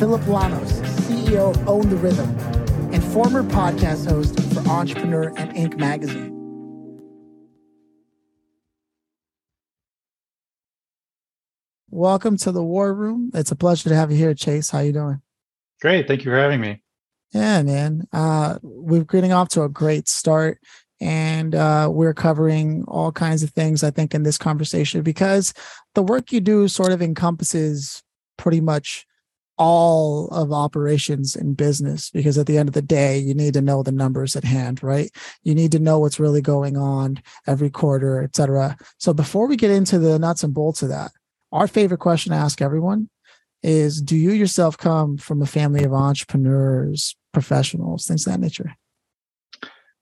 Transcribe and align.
Phillip 0.00 0.22
Lanos, 0.22 0.72
CEO 1.02 1.50
of 1.50 1.68
Own 1.68 1.90
the 1.90 1.96
Rhythm, 1.96 2.30
and 2.90 3.04
former 3.04 3.42
podcast 3.42 4.08
host 4.08 4.34
for 4.54 4.66
Entrepreneur 4.66 5.24
and 5.36 5.52
Inc. 5.52 5.76
magazine. 5.76 6.30
Welcome 11.90 12.38
to 12.38 12.50
the 12.50 12.62
War 12.64 12.94
Room. 12.94 13.30
It's 13.34 13.50
a 13.50 13.54
pleasure 13.54 13.90
to 13.90 13.94
have 13.94 14.10
you 14.10 14.16
here, 14.16 14.32
Chase. 14.32 14.70
How 14.70 14.78
you 14.78 14.94
doing? 14.94 15.20
Great. 15.82 16.08
Thank 16.08 16.24
you 16.24 16.30
for 16.30 16.38
having 16.38 16.62
me. 16.62 16.82
Yeah, 17.34 17.60
man. 17.62 18.08
Uh, 18.10 18.58
we're 18.62 19.04
getting 19.04 19.34
off 19.34 19.50
to 19.50 19.64
a 19.64 19.68
great 19.68 20.08
start 20.08 20.60
and 20.98 21.54
uh, 21.54 21.90
we're 21.92 22.14
covering 22.14 22.86
all 22.88 23.12
kinds 23.12 23.42
of 23.42 23.50
things 23.50 23.82
i 23.82 23.90
think 23.90 24.14
in 24.14 24.22
this 24.22 24.36
conversation 24.36 25.00
because 25.00 25.54
the 25.94 26.02
work 26.02 26.30
you 26.30 26.40
do 26.40 26.68
sort 26.68 26.92
of 26.92 27.00
encompasses 27.00 28.02
pretty 28.36 28.60
much 28.60 29.06
all 29.60 30.28
of 30.28 30.52
operations 30.52 31.36
in 31.36 31.52
business 31.52 32.08
because 32.10 32.38
at 32.38 32.46
the 32.46 32.56
end 32.56 32.68
of 32.68 32.72
the 32.72 32.80
day 32.80 33.18
you 33.18 33.34
need 33.34 33.52
to 33.52 33.60
know 33.60 33.82
the 33.82 33.92
numbers 33.92 34.34
at 34.34 34.42
hand 34.42 34.82
right 34.82 35.10
you 35.42 35.54
need 35.54 35.70
to 35.70 35.78
know 35.78 35.98
what's 35.98 36.18
really 36.18 36.40
going 36.40 36.78
on 36.78 37.22
every 37.46 37.68
quarter 37.68 38.22
et 38.22 38.34
cetera 38.34 38.74
so 38.96 39.12
before 39.12 39.46
we 39.46 39.56
get 39.56 39.70
into 39.70 39.98
the 39.98 40.18
nuts 40.18 40.42
and 40.42 40.54
bolts 40.54 40.82
of 40.82 40.88
that 40.88 41.10
our 41.52 41.68
favorite 41.68 42.00
question 42.00 42.32
to 42.32 42.38
ask 42.38 42.62
everyone 42.62 43.10
is 43.62 44.00
do 44.00 44.16
you 44.16 44.30
yourself 44.30 44.78
come 44.78 45.18
from 45.18 45.42
a 45.42 45.46
family 45.46 45.84
of 45.84 45.92
entrepreneurs 45.92 47.14
professionals 47.32 48.06
things 48.06 48.26
of 48.26 48.32
that 48.32 48.40
nature 48.40 48.74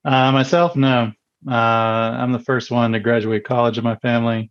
uh, 0.05 0.33
myself, 0.33 0.77
no. 0.77 1.13
Uh, 1.47 1.51
I'm 1.51 2.33
the 2.33 2.39
first 2.39 2.71
one 2.71 2.93
to 2.93 3.01
graduate 3.01 3.45
college 3.45 3.79
in 3.79 3.85
my 3.85 3.97
family. 3.97 4.51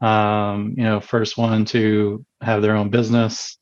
Um, 0.00 0.74
you 0.76 0.84
know, 0.84 1.00
first 1.00 1.38
one 1.38 1.64
to 1.66 2.24
have 2.40 2.62
their 2.62 2.76
own 2.76 2.90
business. 2.90 3.58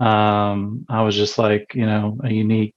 Um, 0.00 0.86
I 0.88 1.02
was 1.02 1.16
just 1.16 1.38
like, 1.38 1.72
you 1.74 1.86
know, 1.86 2.18
a 2.22 2.30
unique 2.32 2.74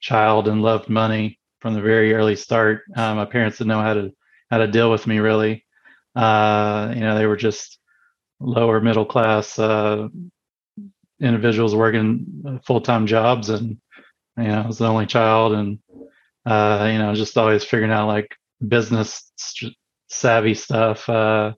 child 0.00 0.48
and 0.48 0.62
loved 0.62 0.88
money 0.88 1.38
from 1.60 1.74
the 1.74 1.80
very 1.80 2.14
early 2.14 2.36
start. 2.36 2.82
Uh, 2.96 3.14
my 3.14 3.24
parents 3.24 3.58
didn't 3.58 3.68
know 3.68 3.82
how 3.82 3.94
to 3.94 4.12
how 4.50 4.58
to 4.58 4.66
deal 4.68 4.90
with 4.90 5.06
me 5.06 5.18
really. 5.18 5.64
Uh, 6.14 6.92
you 6.94 7.00
know, 7.00 7.16
they 7.16 7.26
were 7.26 7.36
just 7.36 7.78
lower 8.40 8.80
middle 8.80 9.06
class 9.06 9.58
uh, 9.58 10.08
individuals 11.20 11.74
working 11.74 12.60
full 12.66 12.80
time 12.80 13.06
jobs, 13.06 13.48
and 13.50 13.78
you 14.36 14.44
know, 14.44 14.62
I 14.62 14.66
was 14.66 14.78
the 14.78 14.86
only 14.86 15.06
child, 15.06 15.52
and 15.54 15.78
uh, 16.46 16.88
you 16.92 16.98
know, 16.98 17.14
just 17.14 17.38
always 17.38 17.64
figuring 17.64 17.92
out 17.92 18.08
like 18.08 18.36
business 18.66 19.32
savvy 20.08 20.54
stuff. 20.54 21.08
Uh, 21.08 21.52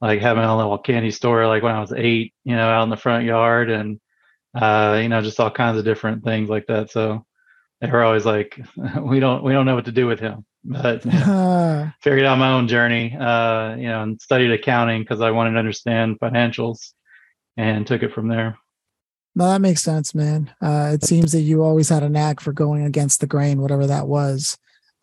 like 0.00 0.20
having 0.20 0.44
a 0.44 0.56
little 0.56 0.78
candy 0.78 1.12
store, 1.12 1.46
like 1.46 1.62
when 1.62 1.74
I 1.74 1.80
was 1.80 1.92
eight, 1.96 2.34
you 2.44 2.56
know, 2.56 2.68
out 2.68 2.84
in 2.84 2.90
the 2.90 2.96
front 2.96 3.24
yard, 3.24 3.70
and 3.70 4.00
uh, 4.54 4.98
you 5.02 5.08
know, 5.08 5.22
just 5.22 5.40
all 5.40 5.50
kinds 5.50 5.78
of 5.78 5.84
different 5.84 6.24
things 6.24 6.48
like 6.48 6.66
that. 6.66 6.90
So 6.90 7.24
they 7.80 7.90
were 7.90 8.02
always 8.02 8.24
like, 8.24 8.60
"We 9.00 9.20
don't, 9.20 9.42
we 9.42 9.52
don't 9.52 9.66
know 9.66 9.74
what 9.74 9.86
to 9.86 9.92
do 9.92 10.06
with 10.06 10.20
him." 10.20 10.44
But 10.64 11.04
you 11.04 11.12
know, 11.12 11.90
figured 12.00 12.24
out 12.24 12.38
my 12.38 12.52
own 12.52 12.68
journey, 12.68 13.16
uh, 13.18 13.74
you 13.76 13.88
know, 13.88 14.02
and 14.02 14.20
studied 14.20 14.52
accounting 14.52 15.02
because 15.02 15.20
I 15.20 15.30
wanted 15.30 15.52
to 15.52 15.58
understand 15.58 16.20
financials, 16.20 16.92
and 17.56 17.86
took 17.86 18.02
it 18.02 18.12
from 18.12 18.28
there. 18.28 18.58
No, 19.34 19.48
that 19.48 19.60
makes 19.60 19.82
sense, 19.82 20.14
man. 20.14 20.54
Uh, 20.60 20.90
it 20.92 21.04
seems 21.04 21.32
that 21.32 21.40
you 21.40 21.62
always 21.62 21.88
had 21.88 22.02
a 22.02 22.08
knack 22.08 22.40
for 22.40 22.52
going 22.52 22.84
against 22.84 23.20
the 23.20 23.26
grain, 23.26 23.62
whatever 23.62 23.86
that 23.86 24.06
was. 24.06 24.58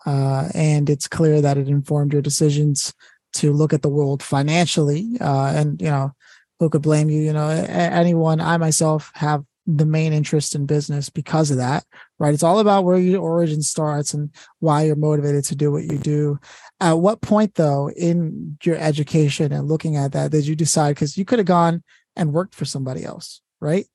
Uh, 0.06 0.50
and 0.53 0.90
it's 0.90 1.07
clear 1.07 1.41
that 1.41 1.57
it 1.57 1.68
informed 1.68 2.13
your 2.13 2.22
decisions 2.22 2.94
to 3.34 3.51
look 3.53 3.74
at 3.74 3.81
the 3.81 3.90
world 3.90 4.22
financially. 4.22 5.18
Uh, 5.19 5.53
and, 5.56 5.81
you 5.81 5.90
know, 5.90 6.13
who 6.59 6.70
could 6.70 6.81
blame 6.81 7.09
you? 7.09 7.22
You 7.22 7.34
know, 7.34 7.47
anyone, 7.50 8.42
I 8.42 8.58
myself 8.58 9.12
have 9.16 9.44
the 9.66 9.86
main 9.86 10.14
interest 10.14 10.56
in 10.56 10.66
business 10.66 11.09
because 11.09 11.52
of 11.52 11.58
that, 11.58 11.86
right? 12.18 12.34
It's 12.34 12.44
all 12.44 12.59
about 12.59 12.86
where 12.86 12.97
your 12.97 13.22
origin 13.22 13.62
starts 13.62 14.14
and 14.14 14.31
why 14.59 14.84
you're 14.84 14.96
motivated 14.96 15.44
to 15.46 15.56
do 15.56 15.72
what 15.72 15.84
you 15.84 15.98
do. 15.98 16.40
At 16.80 16.94
what 16.94 17.22
point, 17.22 17.56
though, 17.56 17.90
in 17.92 18.58
your 18.64 18.78
education 18.78 19.52
and 19.52 19.68
looking 19.68 19.96
at 19.96 20.14
that, 20.14 20.31
did 20.31 20.48
you 20.48 20.56
decide? 20.56 20.96
Because 20.96 21.18
you 21.18 21.25
could 21.25 21.40
have 21.40 21.46
gone 21.46 21.84
and 22.16 22.34
worked 22.34 22.56
for 22.56 22.66
somebody 22.66 23.03
else, 23.03 23.42
right? 23.59 23.86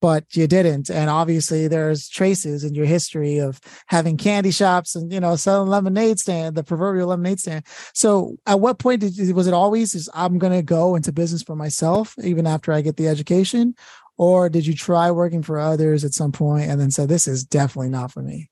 But 0.00 0.24
you 0.34 0.46
didn't. 0.46 0.90
And 0.90 1.10
obviously, 1.10 1.68
there's 1.68 2.08
traces 2.08 2.64
in 2.64 2.74
your 2.74 2.86
history 2.86 3.38
of 3.38 3.60
having 3.86 4.16
candy 4.16 4.50
shops 4.50 4.94
and 4.94 5.12
you 5.12 5.20
know 5.20 5.36
selling 5.36 5.68
lemonade 5.68 6.18
stand, 6.18 6.56
the 6.56 6.64
proverbial 6.64 7.08
lemonade 7.08 7.40
stand. 7.40 7.64
So, 7.94 8.36
at 8.46 8.60
what 8.60 8.78
point 8.78 9.00
did 9.00 9.34
was 9.34 9.46
it 9.46 9.54
always 9.54 9.94
is 9.94 10.08
I'm 10.14 10.38
going 10.38 10.52
to 10.52 10.62
go 10.62 10.94
into 10.94 11.12
business 11.12 11.42
for 11.42 11.56
myself 11.56 12.14
even 12.22 12.46
after 12.46 12.72
I 12.72 12.80
get 12.80 12.96
the 12.96 13.08
education, 13.08 13.74
or 14.16 14.48
did 14.48 14.66
you 14.66 14.74
try 14.74 15.10
working 15.10 15.42
for 15.42 15.58
others 15.58 16.04
at 16.04 16.14
some 16.14 16.32
point 16.32 16.70
and 16.70 16.80
then 16.80 16.90
say 16.90 17.06
this 17.06 17.28
is 17.28 17.44
definitely 17.44 17.90
not 17.90 18.12
for 18.12 18.22
me? 18.22 18.50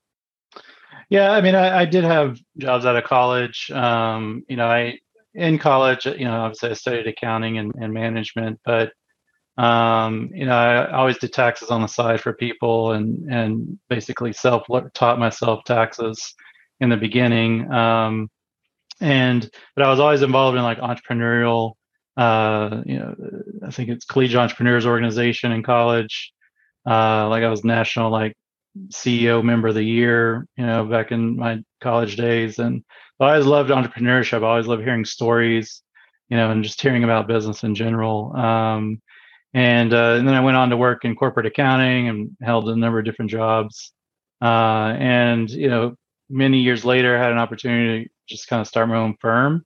Yeah, 1.08 1.30
I 1.30 1.40
mean, 1.40 1.54
I, 1.54 1.82
I 1.82 1.84
did 1.84 2.02
have 2.02 2.38
jobs 2.58 2.84
out 2.84 2.96
of 2.96 3.04
college. 3.04 3.70
Um, 3.70 4.44
you 4.48 4.56
know, 4.56 4.66
I 4.66 4.98
in 5.34 5.58
college, 5.58 6.06
you 6.06 6.24
know, 6.24 6.40
obviously 6.40 6.70
I 6.70 6.72
studied 6.72 7.06
accounting 7.06 7.58
and, 7.58 7.72
and 7.78 7.92
management, 7.92 8.58
but 8.64 8.92
um, 9.58 10.30
you 10.34 10.44
know, 10.44 10.52
I 10.52 10.92
always 10.92 11.18
did 11.18 11.32
taxes 11.32 11.70
on 11.70 11.80
the 11.80 11.86
side 11.86 12.20
for 12.20 12.34
people 12.34 12.92
and 12.92 13.32
and 13.32 13.78
basically 13.88 14.32
self 14.32 14.66
taught 14.92 15.18
myself 15.18 15.64
taxes 15.64 16.34
in 16.80 16.90
the 16.90 16.96
beginning. 16.96 17.70
Um, 17.72 18.30
and 19.00 19.48
but 19.74 19.84
I 19.84 19.90
was 19.90 20.00
always 20.00 20.22
involved 20.22 20.56
in 20.56 20.62
like 20.62 20.78
entrepreneurial. 20.78 21.72
Uh, 22.16 22.82
you 22.86 22.98
know, 22.98 23.14
I 23.66 23.70
think 23.70 23.88
it's 23.88 24.04
Collegiate 24.04 24.40
Entrepreneurs 24.40 24.86
Organization 24.86 25.52
in 25.52 25.62
college. 25.62 26.32
Uh, 26.88 27.28
like 27.28 27.42
I 27.42 27.48
was 27.48 27.64
national 27.64 28.10
like 28.10 28.34
CEO 28.88 29.42
member 29.42 29.68
of 29.68 29.74
the 29.74 29.82
year. 29.82 30.46
You 30.56 30.66
know, 30.66 30.84
back 30.84 31.12
in 31.12 31.36
my 31.36 31.62
college 31.80 32.16
days, 32.16 32.58
and 32.58 32.84
I 33.20 33.30
always 33.30 33.46
loved 33.46 33.70
entrepreneurship. 33.70 34.42
I 34.42 34.48
always 34.48 34.66
loved 34.66 34.82
hearing 34.82 35.06
stories. 35.06 35.82
You 36.28 36.36
know, 36.36 36.50
and 36.50 36.64
just 36.64 36.80
hearing 36.80 37.04
about 37.04 37.28
business 37.28 37.62
in 37.62 37.74
general. 37.74 38.34
Um, 38.36 39.00
and, 39.56 39.94
uh, 39.94 40.16
and 40.18 40.28
then 40.28 40.34
I 40.34 40.40
went 40.40 40.58
on 40.58 40.68
to 40.68 40.76
work 40.76 41.06
in 41.06 41.16
corporate 41.16 41.46
accounting 41.46 42.08
and 42.08 42.36
held 42.42 42.68
a 42.68 42.76
number 42.76 42.98
of 42.98 43.06
different 43.06 43.30
jobs. 43.30 43.90
Uh, 44.42 44.94
and 44.98 45.48
you 45.48 45.70
know, 45.70 45.94
many 46.28 46.58
years 46.58 46.84
later, 46.84 47.16
I 47.16 47.22
had 47.22 47.32
an 47.32 47.38
opportunity 47.38 48.04
to 48.04 48.10
just 48.28 48.48
kind 48.48 48.60
of 48.60 48.68
start 48.68 48.86
my 48.90 48.98
own 48.98 49.16
firm, 49.18 49.64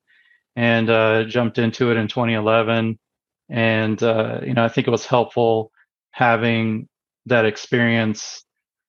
and 0.55 0.89
uh, 0.89 1.25
jumped 1.25 1.59
into 1.59 1.91
it 1.91 1.97
in 1.97 2.06
2011. 2.06 3.00
And 3.49 4.00
uh, 4.00 4.43
you 4.45 4.55
know, 4.55 4.65
I 4.65 4.69
think 4.69 4.87
it 4.87 4.93
was 4.93 5.06
helpful 5.06 5.73
having 6.12 6.89
that 7.27 7.45
experience 7.45 8.45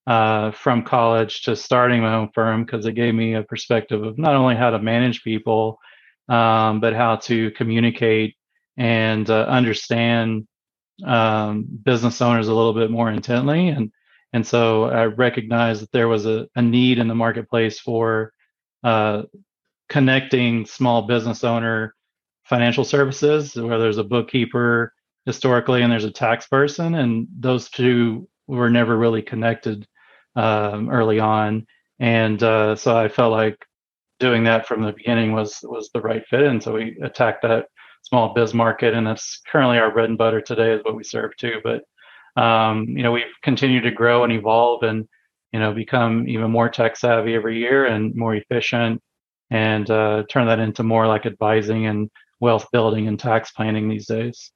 uh, 0.06 0.52
from 0.52 0.84
college 0.84 1.42
to 1.44 1.56
starting 1.56 2.02
my 2.04 2.14
own 2.14 2.30
firm 2.36 2.64
because 2.64 2.86
it 2.86 2.94
gave 2.94 3.16
me 3.16 3.34
a 3.34 3.42
perspective 3.42 4.04
of 4.04 4.20
not 4.20 4.36
only 4.36 4.56
how 4.56 4.70
to 4.70 4.78
manage 4.78 5.24
people, 5.24 5.80
um, 6.30 6.80
but 6.80 6.94
how 6.94 7.16
to 7.16 7.50
communicate 7.52 8.36
and 8.78 9.32
uh, 9.32 9.46
understand 9.46 10.48
um, 11.06 11.66
business 11.84 12.22
owners 12.22 12.48
a 12.48 12.54
little 12.54 12.74
bit 12.74 12.92
more 12.92 13.12
intently. 13.12 13.70
And 13.70 13.92
and 14.34 14.48
so 14.48 14.86
I 14.86 15.06
recognized 15.06 15.82
that 15.82 15.92
there 15.92 16.08
was 16.08 16.26
a, 16.26 16.48
a 16.56 16.62
need 16.62 17.00
in 17.00 17.08
the 17.08 17.16
marketplace 17.16 17.80
for 17.80 18.32
uh, 18.84 19.24
connecting 19.90 20.66
small 20.66 21.02
business 21.02 21.44
owner 21.44 21.96
financial 22.44 22.86
services, 22.86 23.56
where 23.56 23.78
there's 23.78 23.98
a 23.98 24.04
bookkeeper 24.04 24.94
historically 25.26 25.82
and 25.82 25.92
there's 25.92 26.06
a 26.06 26.12
tax 26.12 26.48
person, 26.48 26.96
and 26.96 27.28
those 27.38 27.70
two 27.70 28.28
were 28.48 28.70
never 28.70 28.98
really 28.98 29.22
connected 29.22 29.88
um, 30.36 30.90
early 30.90 31.20
on. 31.20 31.68
And 32.00 32.42
uh, 32.42 32.76
so 32.76 32.98
I 32.98 33.10
felt 33.10 33.32
like 33.32 33.58
doing 34.20 34.46
that 34.46 34.68
from 34.68 34.82
the 34.82 34.94
beginning 34.94 35.34
was 35.34 35.60
was 35.64 35.90
the 35.94 36.02
right 36.02 36.26
fit, 36.28 36.44
and 36.44 36.64
so 36.64 36.74
we 36.74 36.98
attacked 37.04 37.42
that 37.44 37.68
small 38.04 38.34
biz 38.34 38.54
market, 38.54 38.94
and 38.94 39.06
that's 39.06 39.42
currently 39.52 39.78
our 39.78 39.92
bread 39.92 40.10
and 40.10 40.18
butter 40.18 40.42
today 40.42 40.74
is 40.74 40.84
what 40.84 40.96
we 40.96 41.04
serve 41.04 41.36
too. 41.38 41.62
But 41.64 41.84
um, 42.42 42.86
you 42.88 43.04
know, 43.04 43.12
we've 43.12 43.24
continued 43.44 43.84
to 43.84 43.92
grow 43.92 44.24
and 44.24 44.34
evolve, 44.34 44.84
and 44.84 45.08
you 45.52 45.60
know, 45.60 45.74
become 45.74 46.28
even 46.28 46.52
more 46.52 46.70
tech 46.70 46.96
savvy 46.96 47.36
every 47.36 47.58
year 47.58 47.86
and 47.86 48.16
more 48.16 48.36
efficient, 48.36 49.02
and 49.50 49.90
uh, 49.90 50.24
turn 50.30 50.48
that 50.48 50.60
into 50.60 50.84
more 50.84 51.08
like 51.08 51.26
advising 51.26 51.88
and 51.88 52.10
wealth 52.40 52.68
building 52.72 53.08
and 53.08 53.20
tax 53.20 53.52
planning 53.52 53.88
these 53.88 54.08
days. 54.08 54.52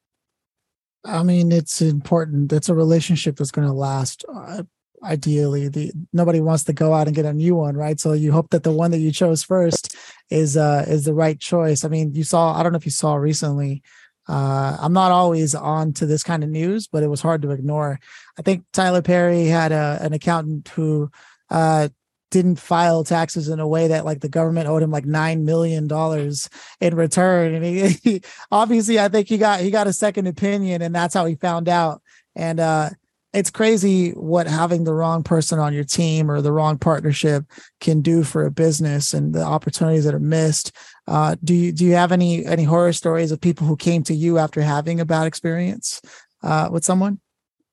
I 1.06 1.22
mean, 1.24 1.52
it's 1.52 1.82
important. 1.82 2.52
It's 2.52 2.70
a 2.70 2.74
relationship 2.74 3.38
that's 3.38 3.52
going 3.52 3.68
to 3.68 3.74
last. 3.74 4.26
Uh, 4.34 4.64
ideally, 5.04 5.68
the 5.68 5.92
nobody 6.14 6.42
wants 6.42 6.64
to 6.66 6.74
go 6.74 6.94
out 6.94 7.08
and 7.08 7.16
get 7.16 7.26
a 7.26 7.34
new 7.34 7.56
one, 7.56 7.76
right? 7.76 8.00
So 8.00 8.14
you 8.14 8.32
hope 8.32 8.50
that 8.52 8.64
the 8.64 8.72
one 8.72 8.92
that 8.92 9.00
you 9.00 9.12
chose 9.12 9.44
first 9.44 9.96
is 10.30 10.58
uh 10.58 10.86
is 10.88 11.06
the 11.06 11.14
right 11.14 11.40
choice. 11.40 11.84
I 11.84 11.90
mean, 11.90 12.14
you 12.14 12.24
saw. 12.24 12.54
I 12.58 12.64
don't 12.64 12.72
know 12.72 12.78
if 12.78 12.86
you 12.86 12.92
saw 12.92 13.16
recently. 13.16 13.84
Uh, 14.28 14.76
I'm 14.80 14.94
not 14.94 15.12
always 15.12 15.54
on 15.54 15.94
to 15.94 16.06
this 16.06 16.24
kind 16.24 16.44
of 16.44 16.50
news, 16.50 16.88
but 16.88 17.04
it 17.04 17.10
was 17.10 17.22
hard 17.22 17.44
to 17.44 17.52
ignore. 17.52 18.00
I 18.40 18.42
think 18.42 18.66
Tyler 18.74 19.04
Perry 19.04 19.46
had 19.46 19.72
a, 19.72 20.00
an 20.02 20.14
accountant 20.14 20.68
who 20.70 21.12
uh, 21.52 21.90
didn't 22.32 22.60
file 22.60 23.04
taxes 23.04 23.50
in 23.50 23.60
a 23.60 23.68
way 23.68 23.88
that 23.88 24.04
like 24.04 24.20
the 24.20 24.30
government 24.30 24.68
owed 24.68 24.84
him 24.84 24.92
like 24.92 25.06
nine 25.06 25.46
million 25.46 25.88
dollars 25.88 26.50
in 26.82 26.96
return 26.96 27.54
and 27.54 27.64
he, 27.64 27.90
he, 28.04 28.22
obviously 28.52 29.00
i 29.00 29.08
think 29.08 29.30
he 29.30 29.38
got 29.38 29.62
he 29.62 29.72
got 29.72 29.88
a 29.88 29.94
second 29.94 30.28
opinion 30.28 30.82
and 30.82 30.94
that's 30.94 31.14
how 31.14 31.26
he 31.26 31.36
found 31.36 31.70
out 31.70 32.02
and 32.36 32.60
uh 32.60 32.90
it's 33.36 33.52
crazy 33.52 34.12
what 34.12 34.48
having 34.48 34.84
the 34.84 34.94
wrong 34.94 35.24
person 35.24 35.60
on 35.60 35.74
your 35.74 35.84
team 35.84 36.32
or 36.32 36.42
the 36.42 36.52
wrong 36.52 36.78
partnership 36.78 37.44
can 37.82 38.02
do 38.02 38.24
for 38.24 38.46
a 38.46 38.52
business 38.52 39.14
and 39.14 39.34
the 39.34 39.44
opportunities 39.44 40.06
that 40.06 40.14
are 40.14 40.20
missed 40.20 40.72
uh 41.08 41.36
do 41.44 41.54
you 41.54 41.72
do 41.72 41.86
you 41.86 41.94
have 41.94 42.12
any 42.12 42.46
any 42.46 42.64
horror 42.64 42.94
stories 42.94 43.32
of 43.32 43.42
people 43.42 43.68
who 43.68 43.76
came 43.76 44.04
to 44.04 44.14
you 44.14 44.38
after 44.38 44.62
having 44.62 45.00
a 45.00 45.06
bad 45.06 45.28
experience 45.28 46.02
uh 46.44 46.70
with 46.72 46.86
someone 46.86 47.20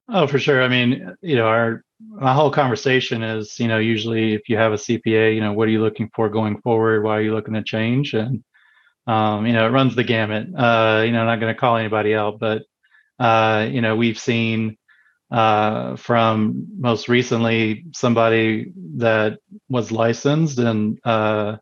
oh 0.09 0.26
for 0.26 0.38
sure 0.38 0.62
i 0.62 0.69
mean 0.69 1.14
you 1.23 1.37
know 1.37 1.47
our 1.47 1.85
my 2.08 2.32
whole 2.32 2.50
conversation 2.50 3.23
is, 3.23 3.58
you 3.58 3.69
know, 3.69 3.79
usually 3.79 4.35
if 4.35 4.49
you 4.49 4.56
have 4.56 4.73
a 4.73 4.76
CPA, 4.76 5.35
you 5.35 5.41
know, 5.41 5.53
what 5.53 5.69
are 5.69 5.70
you 5.70 5.81
looking 5.81 6.11
for 6.15 6.29
going 6.29 6.61
forward? 6.61 7.03
Why 7.03 7.19
are 7.19 7.23
you 7.23 7.35
looking 7.35 7.55
to 7.55 7.62
change? 7.62 8.15
And, 8.15 8.43
um, 9.06 9.47
you 9.47 9.53
know, 9.53 9.67
it 9.67 9.70
runs 9.70 9.94
the 9.94 10.05
gamut. 10.05 10.49
Uh, 10.55 11.03
you 11.05 11.12
know, 11.12 11.20
I'm 11.20 11.26
not 11.26 11.41
going 11.41 11.55
to 11.55 11.58
call 11.58 11.76
anybody 11.76 12.15
out, 12.15 12.38
but, 12.38 12.62
uh, 13.19 13.69
you 13.70 13.81
know, 13.81 13.97
we've 13.97 14.19
seen 14.19 14.76
uh, 15.32 15.96
from 15.96 16.67
most 16.79 17.08
recently 17.08 17.87
somebody 17.94 18.73
that 18.96 19.38
was 19.69 19.90
licensed 19.90 20.58
and 20.58 21.00
uh, 21.05 21.56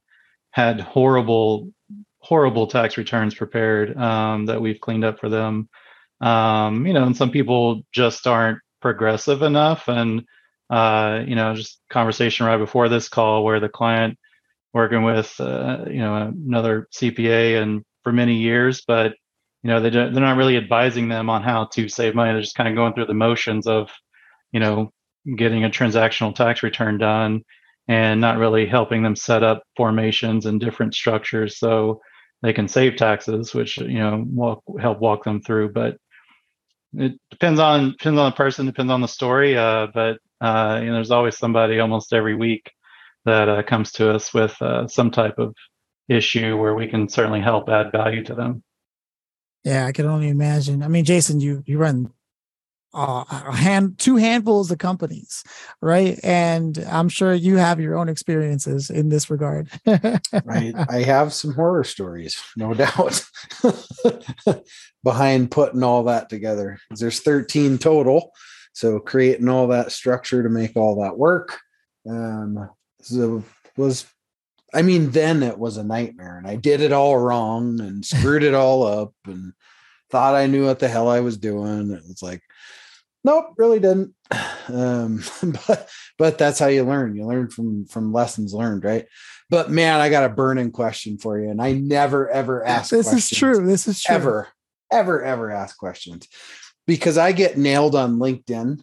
had 0.50 0.80
horrible, 0.80 1.72
horrible 2.18 2.66
tax 2.66 2.98
returns 2.98 3.34
prepared 3.34 3.96
um, 3.96 4.46
that 4.46 4.60
we've 4.60 4.80
cleaned 4.80 5.04
up 5.04 5.20
for 5.20 5.28
them. 5.28 5.68
Um, 6.20 6.86
you 6.86 6.92
know, 6.92 7.04
and 7.04 7.16
some 7.16 7.30
people 7.30 7.82
just 7.92 8.26
aren't 8.26 8.58
progressive 8.80 9.42
enough 9.42 9.88
and 9.88 10.24
uh, 10.70 11.22
you 11.26 11.34
know 11.34 11.54
just 11.54 11.80
conversation 11.90 12.46
right 12.46 12.56
before 12.56 12.88
this 12.88 13.08
call 13.08 13.44
where 13.44 13.60
the 13.60 13.68
client 13.68 14.18
working 14.72 15.02
with 15.02 15.34
uh, 15.40 15.84
you 15.86 15.98
know 15.98 16.14
another 16.16 16.88
cpa 16.94 17.60
and 17.60 17.82
for 18.02 18.12
many 18.12 18.36
years 18.36 18.82
but 18.86 19.14
you 19.62 19.70
know 19.70 19.80
they 19.80 19.90
don't, 19.90 20.12
they're 20.12 20.22
not 20.22 20.36
really 20.36 20.56
advising 20.56 21.08
them 21.08 21.28
on 21.30 21.42
how 21.42 21.66
to 21.66 21.88
save 21.88 22.14
money 22.14 22.32
they're 22.32 22.40
just 22.40 22.56
kind 22.56 22.68
of 22.68 22.74
going 22.74 22.92
through 22.92 23.06
the 23.06 23.14
motions 23.14 23.66
of 23.66 23.90
you 24.52 24.60
know 24.60 24.90
getting 25.36 25.64
a 25.64 25.70
transactional 25.70 26.34
tax 26.34 26.62
return 26.62 26.98
done 26.98 27.42
and 27.88 28.20
not 28.20 28.38
really 28.38 28.66
helping 28.66 29.02
them 29.02 29.16
set 29.16 29.42
up 29.42 29.62
formations 29.76 30.46
and 30.46 30.60
different 30.60 30.94
structures 30.94 31.58
so 31.58 32.00
they 32.42 32.52
can 32.52 32.68
save 32.68 32.96
taxes 32.96 33.54
which 33.54 33.78
you 33.78 33.98
know 33.98 34.24
will 34.28 34.62
help 34.80 35.00
walk 35.00 35.24
them 35.24 35.40
through 35.42 35.70
but 35.72 35.96
it 36.94 37.18
depends 37.30 37.60
on 37.60 37.92
depends 37.92 38.18
on 38.18 38.30
the 38.30 38.36
person, 38.36 38.66
depends 38.66 38.90
on 38.90 39.00
the 39.00 39.08
story. 39.08 39.56
Uh, 39.56 39.88
but 39.92 40.18
uh, 40.40 40.80
you 40.80 40.88
know, 40.88 40.94
there's 40.94 41.10
always 41.10 41.38
somebody 41.38 41.78
almost 41.78 42.12
every 42.12 42.34
week 42.34 42.70
that 43.24 43.48
uh, 43.48 43.62
comes 43.62 43.92
to 43.92 44.10
us 44.10 44.32
with 44.32 44.60
uh, 44.62 44.88
some 44.88 45.10
type 45.10 45.38
of 45.38 45.54
issue 46.08 46.56
where 46.56 46.74
we 46.74 46.88
can 46.88 47.08
certainly 47.08 47.40
help 47.40 47.68
add 47.68 47.92
value 47.92 48.24
to 48.24 48.34
them. 48.34 48.62
Yeah, 49.64 49.86
I 49.86 49.92
can 49.92 50.06
only 50.06 50.28
imagine. 50.28 50.82
I 50.82 50.88
mean, 50.88 51.04
Jason, 51.04 51.40
you 51.40 51.62
you 51.66 51.78
run 51.78 52.12
uh, 52.92 53.24
a 53.28 53.54
hand 53.54 53.98
two 53.98 54.16
handfuls 54.16 54.70
of 54.70 54.78
companies, 54.78 55.44
right? 55.80 56.18
And 56.22 56.78
I'm 56.90 57.08
sure 57.08 57.34
you 57.34 57.56
have 57.56 57.80
your 57.80 57.96
own 57.96 58.08
experiences 58.08 58.90
in 58.90 59.10
this 59.10 59.30
regard. 59.30 59.68
right. 59.86 60.74
I 60.88 61.02
have 61.02 61.32
some 61.32 61.54
horror 61.54 61.84
stories, 61.84 62.42
no 62.56 62.74
doubt, 62.74 63.24
behind 65.04 65.50
putting 65.50 65.82
all 65.82 66.04
that 66.04 66.28
together. 66.28 66.78
There's 66.90 67.20
13 67.20 67.78
total. 67.78 68.32
So 68.72 68.98
creating 68.98 69.48
all 69.48 69.68
that 69.68 69.92
structure 69.92 70.42
to 70.42 70.48
make 70.48 70.76
all 70.76 71.02
that 71.02 71.18
work 71.18 71.58
um, 72.08 72.70
so 73.00 73.44
was 73.76 74.06
I 74.72 74.82
mean, 74.82 75.10
then 75.10 75.42
it 75.42 75.58
was 75.58 75.76
a 75.76 75.84
nightmare, 75.84 76.38
and 76.38 76.46
I 76.46 76.56
did 76.56 76.80
it 76.80 76.92
all 76.92 77.18
wrong 77.18 77.80
and 77.80 78.04
screwed 78.04 78.42
it 78.42 78.54
all 78.54 78.84
up, 78.84 79.14
and 79.26 79.52
thought 80.10 80.34
I 80.34 80.46
knew 80.46 80.66
what 80.66 80.78
the 80.78 80.88
hell 80.88 81.08
I 81.08 81.20
was 81.20 81.36
doing. 81.36 81.90
It 81.90 82.02
was 82.06 82.22
like, 82.22 82.42
nope 83.24 83.54
really 83.56 83.80
didn't. 83.80 84.14
Um, 84.68 85.24
but 85.66 85.88
but 86.16 86.38
that's 86.38 86.60
how 86.60 86.68
you 86.68 86.84
learn. 86.84 87.16
You 87.16 87.26
learn 87.26 87.50
from 87.50 87.86
from 87.86 88.12
lessons 88.12 88.54
learned 88.54 88.84
right? 88.84 89.06
But 89.48 89.68
man 89.68 90.00
i 90.00 90.08
got 90.08 90.22
a 90.22 90.28
burning 90.28 90.70
question 90.70 91.18
for 91.18 91.40
you 91.40 91.50
and 91.50 91.60
i 91.60 91.72
never 91.72 92.30
ever 92.30 92.64
ask 92.64 92.90
this 92.90 93.12
is 93.12 93.28
true 93.28 93.66
this 93.66 93.88
is 93.88 94.00
true. 94.00 94.14
Ever 94.14 94.48
ever 94.92 95.24
ever 95.24 95.50
ask 95.50 95.76
questions. 95.76 96.28
Because 96.86 97.18
i 97.18 97.32
get 97.32 97.58
nailed 97.58 97.96
on 97.96 98.20
linkedin 98.20 98.80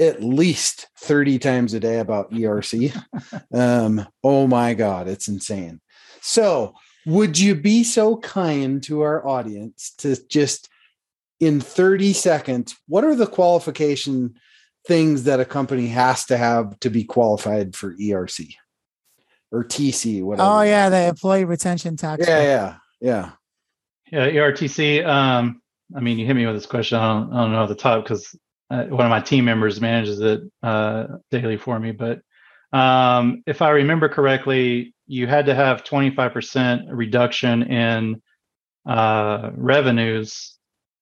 at 0.00 0.22
least 0.22 0.88
30 0.98 1.38
times 1.38 1.74
a 1.74 1.80
day 1.80 1.98
about 1.98 2.32
erc 2.32 3.04
um 3.54 4.06
oh 4.24 4.46
my 4.46 4.74
god 4.74 5.06
it's 5.06 5.28
insane 5.28 5.80
so 6.20 6.74
would 7.06 7.38
you 7.38 7.54
be 7.54 7.84
so 7.84 8.16
kind 8.16 8.82
to 8.82 9.02
our 9.02 9.26
audience 9.26 9.92
to 9.98 10.16
just 10.28 10.68
in 11.40 11.60
30 11.60 12.12
seconds, 12.12 12.76
what 12.86 13.02
are 13.02 13.14
the 13.14 13.26
qualification 13.26 14.34
things 14.86 15.24
that 15.24 15.40
a 15.40 15.44
company 15.44 15.88
has 15.88 16.26
to 16.26 16.36
have 16.36 16.78
to 16.80 16.90
be 16.90 17.02
qualified 17.02 17.74
for 17.74 17.94
ERC 17.94 18.54
or 19.50 19.64
TC? 19.64 20.22
Whatever. 20.22 20.48
Oh 20.48 20.62
yeah, 20.62 20.90
the 20.90 21.08
employee 21.08 21.46
retention 21.46 21.96
tax. 21.96 22.26
Yeah, 22.28 22.42
yeah, 22.42 22.74
yeah. 23.00 23.30
Yeah, 24.12 24.28
ERTC. 24.28 25.06
Um, 25.06 25.62
I 25.96 26.00
mean, 26.00 26.18
you 26.18 26.26
hit 26.26 26.34
me 26.34 26.44
with 26.44 26.56
this 26.56 26.66
question. 26.66 26.98
I 26.98 27.08
don't, 27.08 27.32
I 27.32 27.42
don't 27.42 27.52
know 27.52 27.62
at 27.62 27.68
the 27.68 27.74
top 27.74 28.04
because 28.04 28.36
uh, 28.70 28.84
one 28.84 29.04
of 29.04 29.10
my 29.10 29.20
team 29.20 29.44
members 29.44 29.80
manages 29.80 30.20
it 30.20 30.42
uh, 30.62 31.06
daily 31.30 31.56
for 31.56 31.78
me. 31.78 31.92
But 31.92 32.22
um, 32.72 33.42
if 33.46 33.62
I 33.62 33.70
remember 33.70 34.08
correctly, 34.08 34.94
you 35.06 35.26
had 35.26 35.46
to 35.46 35.54
have 35.54 35.82
25% 35.82 36.86
reduction 36.90 37.64
in 37.64 38.22
uh, 38.86 39.50
revenues 39.54 40.56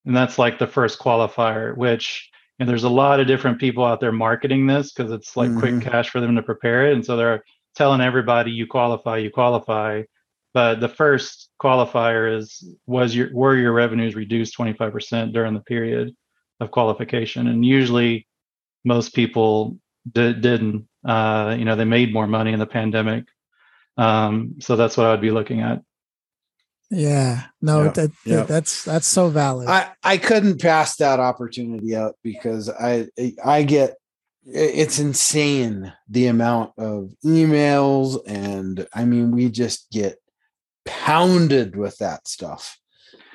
and 0.05 0.17
that's 0.17 0.39
like 0.39 0.59
the 0.59 0.67
first 0.67 0.99
qualifier 0.99 1.77
which 1.77 2.29
know, 2.59 2.67
there's 2.67 2.85
a 2.85 2.89
lot 2.89 3.21
of 3.21 3.27
different 3.27 3.61
people 3.61 3.85
out 3.85 4.01
there 4.01 4.11
marketing 4.11 4.67
this 4.67 4.93
because 4.93 5.13
it's 5.13 5.37
like 5.37 5.51
mm-hmm. 5.51 5.61
quick 5.61 5.81
cash 5.81 6.11
for 6.11 6.21
them 6.21 6.35
to 6.35 6.43
prepare 6.43 6.89
it 6.89 6.95
and 6.95 7.05
so 7.05 7.17
they're 7.17 7.45
telling 7.77 8.01
everybody 8.01 8.51
you 8.51 8.67
qualify 8.67 9.17
you 9.17 9.31
qualify 9.31 10.03
but 10.55 10.81
the 10.81 10.89
first 10.89 11.51
qualifier 11.63 12.37
is 12.37 12.75
was 12.87 13.15
your 13.15 13.33
were 13.33 13.57
your 13.57 13.73
revenues 13.73 14.17
reduced 14.17 14.57
25% 14.59 15.33
during 15.33 15.55
the 15.55 15.61
period 15.61 16.17
of 16.61 16.71
qualification 16.71 17.47
and 17.47 17.65
usually 17.65 18.27
most 18.85 19.15
people 19.15 19.79
did, 20.11 20.41
didn't 20.41 20.89
uh, 21.05 21.55
you 21.59 21.65
know 21.65 21.77
they 21.77 21.85
made 21.85 22.13
more 22.13 22.27
money 22.27 22.53
in 22.53 22.59
the 22.59 22.67
pandemic 22.67 23.25
um, 23.97 24.55
so 24.61 24.77
that's 24.77 24.97
what 24.97 25.07
i 25.07 25.11
would 25.11 25.21
be 25.21 25.31
looking 25.31 25.61
at 25.61 25.83
yeah, 26.91 27.45
no, 27.61 27.85
yeah. 27.85 27.91
That, 27.91 28.11
yeah. 28.25 28.43
that's 28.45 28.85
that's 28.85 29.07
so 29.07 29.29
valid. 29.29 29.69
I 29.69 29.91
I 30.03 30.17
couldn't 30.17 30.61
pass 30.61 30.97
that 30.97 31.21
opportunity 31.21 31.95
up 31.95 32.17
because 32.23 32.71
I 32.71 33.09
I 33.45 33.63
get 33.65 33.97
it's 34.47 34.99
insane 34.99 35.93
the 36.09 36.27
amount 36.29 36.73
of 36.79 37.13
emails 37.25 38.19
and 38.27 38.87
I 38.95 39.05
mean 39.05 39.33
we 39.33 39.51
just 39.51 39.91
get 39.91 40.17
pounded 40.87 41.77
with 41.77 41.99
that 41.99 42.27
stuff. 42.27 42.79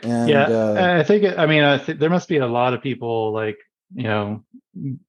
And 0.04 0.30
yeah, 0.30 0.44
uh, 0.44 0.98
I 1.00 1.04
think 1.04 1.38
I 1.38 1.46
mean 1.46 1.64
I 1.64 1.78
think 1.78 2.00
there 2.00 2.10
must 2.10 2.30
be 2.30 2.38
a 2.38 2.48
lot 2.48 2.74
of 2.74 2.82
people 2.82 3.32
like 3.32 3.58
you 3.96 4.04
know 4.04 4.44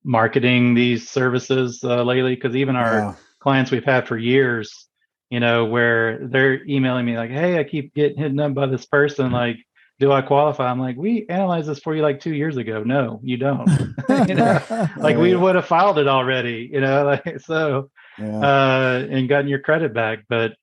marketing 0.05 0.75
these 0.75 1.09
services 1.09 1.83
uh, 1.85 2.03
lately 2.03 2.35
because 2.35 2.55
even 2.55 2.77
our 2.77 2.99
yeah. 2.99 3.15
clients 3.41 3.71
we've 3.71 3.85
had 3.85 4.07
for 4.07 4.19
years 4.19 4.89
you 5.35 5.41
know, 5.41 5.65
where 5.65 6.19
they're 6.29 6.65
emailing 6.65 7.05
me 7.05 7.17
like, 7.17 7.31
"Hey, 7.31 7.59
I 7.59 7.65
keep 7.65 7.93
getting 7.93 8.19
hit 8.19 8.39
up 8.39 8.55
by 8.55 8.67
this 8.67 8.87
person. 8.87 9.27
Mm-hmm. 9.27 9.35
Like, 9.35 9.57
do 9.99 10.13
I 10.13 10.23
qualify?" 10.23 10.71
I'm 10.71 10.79
like, 10.79 10.97
"We 10.97 11.27
analyzed 11.29 11.69
this 11.69 11.81
for 11.81 11.93
you 11.93 12.03
like 12.03 12.21
two 12.21 12.35
years 12.35 12.57
ago. 12.57 12.85
No, 12.85 13.19
you 13.23 13.37
don't. 13.37 13.69
you 14.29 14.35
know, 14.35 14.61
like 14.97 15.17
we 15.17 15.35
would 15.35 15.57
have 15.57 15.67
filed 15.67 15.99
it 15.99 16.07
already. 16.07 16.71
You 16.73 16.81
know, 16.81 17.05
like 17.25 17.41
so, 17.41 17.91
yeah. 18.17 18.39
uh, 18.39 19.07
and 19.11 19.29
gotten 19.29 19.49
your 19.49 19.59
credit 19.59 19.93
back. 19.93 20.21
But 20.29 20.55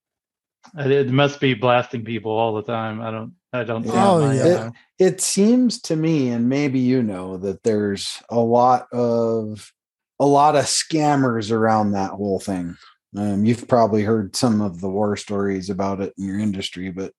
it 0.74 1.10
must 1.10 1.38
be 1.38 1.52
blasting 1.52 2.06
people 2.06 2.32
all 2.32 2.54
the 2.54 2.62
time. 2.62 3.02
I 3.02 3.10
don't. 3.10 3.34
I 3.52 3.64
don't. 3.64 3.86
Oh 3.88 4.30
yeah. 4.30 4.68
It, 4.68 4.72
it 4.98 5.20
seems 5.20 5.80
to 5.82 5.96
me, 5.96 6.30
and 6.30 6.48
maybe 6.48 6.78
you 6.78 7.02
know 7.02 7.36
that 7.38 7.62
there's 7.62 8.22
a 8.30 8.40
lot 8.40 8.86
of 8.92 9.72
a 10.18 10.26
lot 10.26 10.56
of 10.56 10.64
scammers 10.64 11.50
around 11.50 11.92
that 11.92 12.12
whole 12.12 12.40
thing. 12.40 12.76
Um, 13.16 13.44
you've 13.44 13.68
probably 13.68 14.04
heard 14.04 14.34
some 14.34 14.62
of 14.62 14.80
the 14.80 14.88
war 14.88 15.16
stories 15.16 15.68
about 15.68 16.00
it 16.00 16.14
in 16.16 16.24
your 16.24 16.38
industry, 16.38 16.90
but 16.90 17.12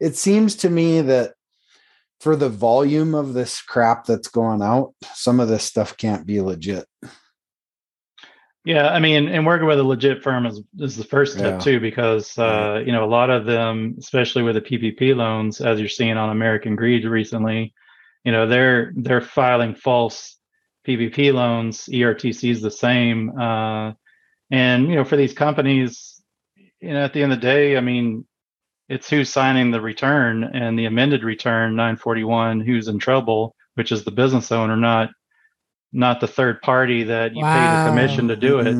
it 0.00 0.16
seems 0.16 0.56
to 0.56 0.70
me 0.70 1.02
that 1.02 1.34
for 2.20 2.34
the 2.34 2.48
volume 2.48 3.14
of 3.14 3.34
this 3.34 3.62
crap 3.62 4.06
that's 4.06 4.28
going 4.28 4.62
out, 4.62 4.94
some 5.14 5.38
of 5.38 5.48
this 5.48 5.64
stuff 5.64 5.96
can't 5.96 6.26
be 6.26 6.40
legit. 6.40 6.86
Yeah, 8.66 8.88
I 8.88 8.98
mean, 8.98 9.28
and 9.28 9.46
working 9.46 9.68
with 9.68 9.78
a 9.78 9.82
legit 9.84 10.24
firm 10.24 10.44
is, 10.44 10.60
is 10.80 10.96
the 10.96 11.04
first 11.04 11.38
step 11.38 11.52
Yeah. 11.52 11.58
too, 11.60 11.78
because 11.80 12.36
uh, 12.36 12.82
you 12.84 12.90
know 12.90 13.04
a 13.04 13.06
lot 13.06 13.30
of 13.30 13.46
them, 13.46 13.94
especially 13.96 14.42
with 14.42 14.56
the 14.56 14.60
PPP 14.60 15.14
loans, 15.14 15.60
as 15.60 15.78
you're 15.78 15.88
seeing 15.88 16.16
on 16.16 16.30
American 16.30 16.74
Greed 16.74 17.04
recently, 17.04 17.72
you 18.24 18.32
know 18.32 18.48
they're 18.48 18.92
they're 18.96 19.20
filing 19.20 19.76
false 19.76 20.36
PPP 20.84 21.32
loans. 21.32 21.88
ERTC 21.92 22.50
is 22.50 22.60
the 22.60 22.70
same, 22.72 23.38
uh, 23.38 23.92
and 24.50 24.88
you 24.88 24.96
know 24.96 25.04
for 25.04 25.16
these 25.16 25.32
companies, 25.32 26.20
you 26.80 26.92
know 26.92 27.04
at 27.04 27.12
the 27.12 27.22
end 27.22 27.32
of 27.32 27.40
the 27.40 27.46
day, 27.46 27.76
I 27.76 27.80
mean, 27.80 28.26
it's 28.88 29.08
who's 29.08 29.30
signing 29.30 29.70
the 29.70 29.80
return 29.80 30.42
and 30.42 30.76
the 30.76 30.86
amended 30.86 31.22
return 31.22 31.76
941, 31.76 32.62
who's 32.62 32.88
in 32.88 32.98
trouble, 32.98 33.54
which 33.74 33.92
is 33.92 34.02
the 34.02 34.10
business 34.10 34.50
owner, 34.50 34.76
not 34.76 35.10
not 35.96 36.20
the 36.20 36.26
third 36.28 36.60
party 36.62 37.04
that 37.04 37.34
you 37.34 37.42
pay 37.42 37.76
the 37.76 37.90
commission 37.90 38.28
to 38.28 38.36
do 38.36 38.58
it 38.60 38.76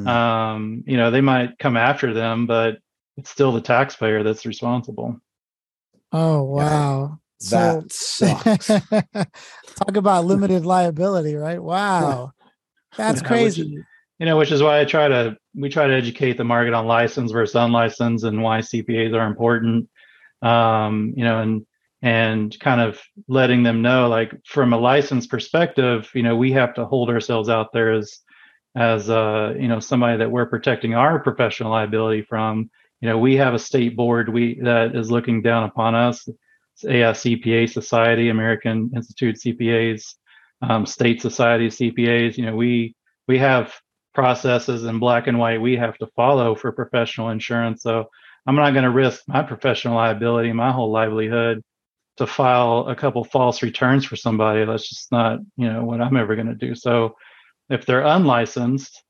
Mm. 0.00 0.06
um, 0.06 0.84
you 0.86 0.96
know, 0.96 1.10
they 1.10 1.20
might 1.20 1.58
come 1.58 1.76
after 1.76 2.14
them, 2.14 2.46
but 2.46 2.78
it's 3.16 3.30
still 3.30 3.52
the 3.52 3.60
taxpayer 3.60 4.22
that's 4.22 4.46
responsible. 4.46 5.20
Oh 6.12 6.42
wow. 6.44 7.18
So 7.38 7.56
that 7.56 7.92
sucks. 7.92 8.66
talk 8.66 9.96
about 9.96 10.24
limited 10.24 10.64
liability, 10.64 11.34
right? 11.34 11.62
Wow. 11.62 12.32
That's 12.96 13.20
Yeah, 13.22 13.42
which 13.42 13.54
crazy. 13.56 13.84
You 14.18 14.26
know, 14.26 14.36
which 14.36 14.52
is 14.52 14.62
why 14.62 14.80
I 14.80 14.84
try 14.84 15.08
to 15.08 15.36
we 15.54 15.68
try 15.70 15.86
to 15.86 15.94
educate 15.94 16.36
the 16.36 16.44
market 16.44 16.74
on 16.74 16.86
license 16.86 17.32
versus 17.32 17.54
unlicensed 17.54 18.24
and 18.24 18.42
why 18.42 18.60
CPAs 18.60 19.14
are 19.14 19.26
important. 19.26 19.88
Um, 20.42 21.14
you 21.16 21.24
know, 21.24 21.40
and 21.40 21.66
and 22.02 22.58
kind 22.60 22.80
of 22.80 23.00
letting 23.28 23.62
them 23.62 23.82
know, 23.82 24.08
like 24.08 24.32
from 24.46 24.72
a 24.72 24.78
license 24.78 25.26
perspective, 25.26 26.10
you 26.14 26.22
know, 26.22 26.36
we 26.36 26.52
have 26.52 26.74
to 26.74 26.86
hold 26.86 27.10
ourselves 27.10 27.48
out 27.48 27.72
there 27.72 27.92
as 27.92 28.20
as 28.76 29.10
uh, 29.10 29.54
you 29.58 29.68
know 29.68 29.80
somebody 29.80 30.16
that 30.18 30.30
we're 30.30 30.46
protecting 30.46 30.94
our 30.94 31.18
professional 31.18 31.70
liability 31.70 32.22
from. 32.22 32.70
You 33.00 33.08
know, 33.08 33.18
we 33.18 33.36
have 33.36 33.54
a 33.54 33.58
state 33.58 33.96
board 33.96 34.28
we 34.28 34.60
that 34.62 34.94
is 34.94 35.10
looking 35.10 35.42
down 35.42 35.64
upon 35.64 35.94
us. 35.94 36.28
It's 36.74 36.84
ASCPA 36.84 37.70
Society, 37.70 38.28
American 38.28 38.90
Institute 38.94 39.36
CPAs, 39.36 40.14
um, 40.62 40.86
State 40.86 41.20
Society 41.20 41.68
CPAs. 41.68 42.36
You 42.36 42.46
know, 42.46 42.56
we 42.56 42.94
we 43.26 43.38
have 43.38 43.74
processes 44.14 44.84
in 44.84 44.98
black 44.98 45.26
and 45.26 45.38
white 45.38 45.60
we 45.60 45.76
have 45.76 45.96
to 45.98 46.06
follow 46.16 46.54
for 46.54 46.72
professional 46.72 47.30
insurance. 47.30 47.82
So 47.82 48.06
I'm 48.46 48.56
not 48.56 48.72
going 48.72 48.84
to 48.84 48.90
risk 48.90 49.22
my 49.28 49.42
professional 49.42 49.94
liability, 49.94 50.52
my 50.52 50.72
whole 50.72 50.90
livelihood, 50.90 51.62
to 52.16 52.26
file 52.26 52.86
a 52.88 52.94
couple 52.94 53.24
false 53.24 53.62
returns 53.62 54.04
for 54.04 54.16
somebody. 54.16 54.64
That's 54.64 54.88
just 54.88 55.10
not, 55.10 55.38
you 55.56 55.72
know, 55.72 55.84
what 55.84 56.00
I'm 56.00 56.16
ever 56.16 56.34
going 56.34 56.48
to 56.48 56.54
do. 56.54 56.74
So 56.74 57.16
if 57.68 57.86
they're 57.86 58.04
unlicensed, 58.04 59.02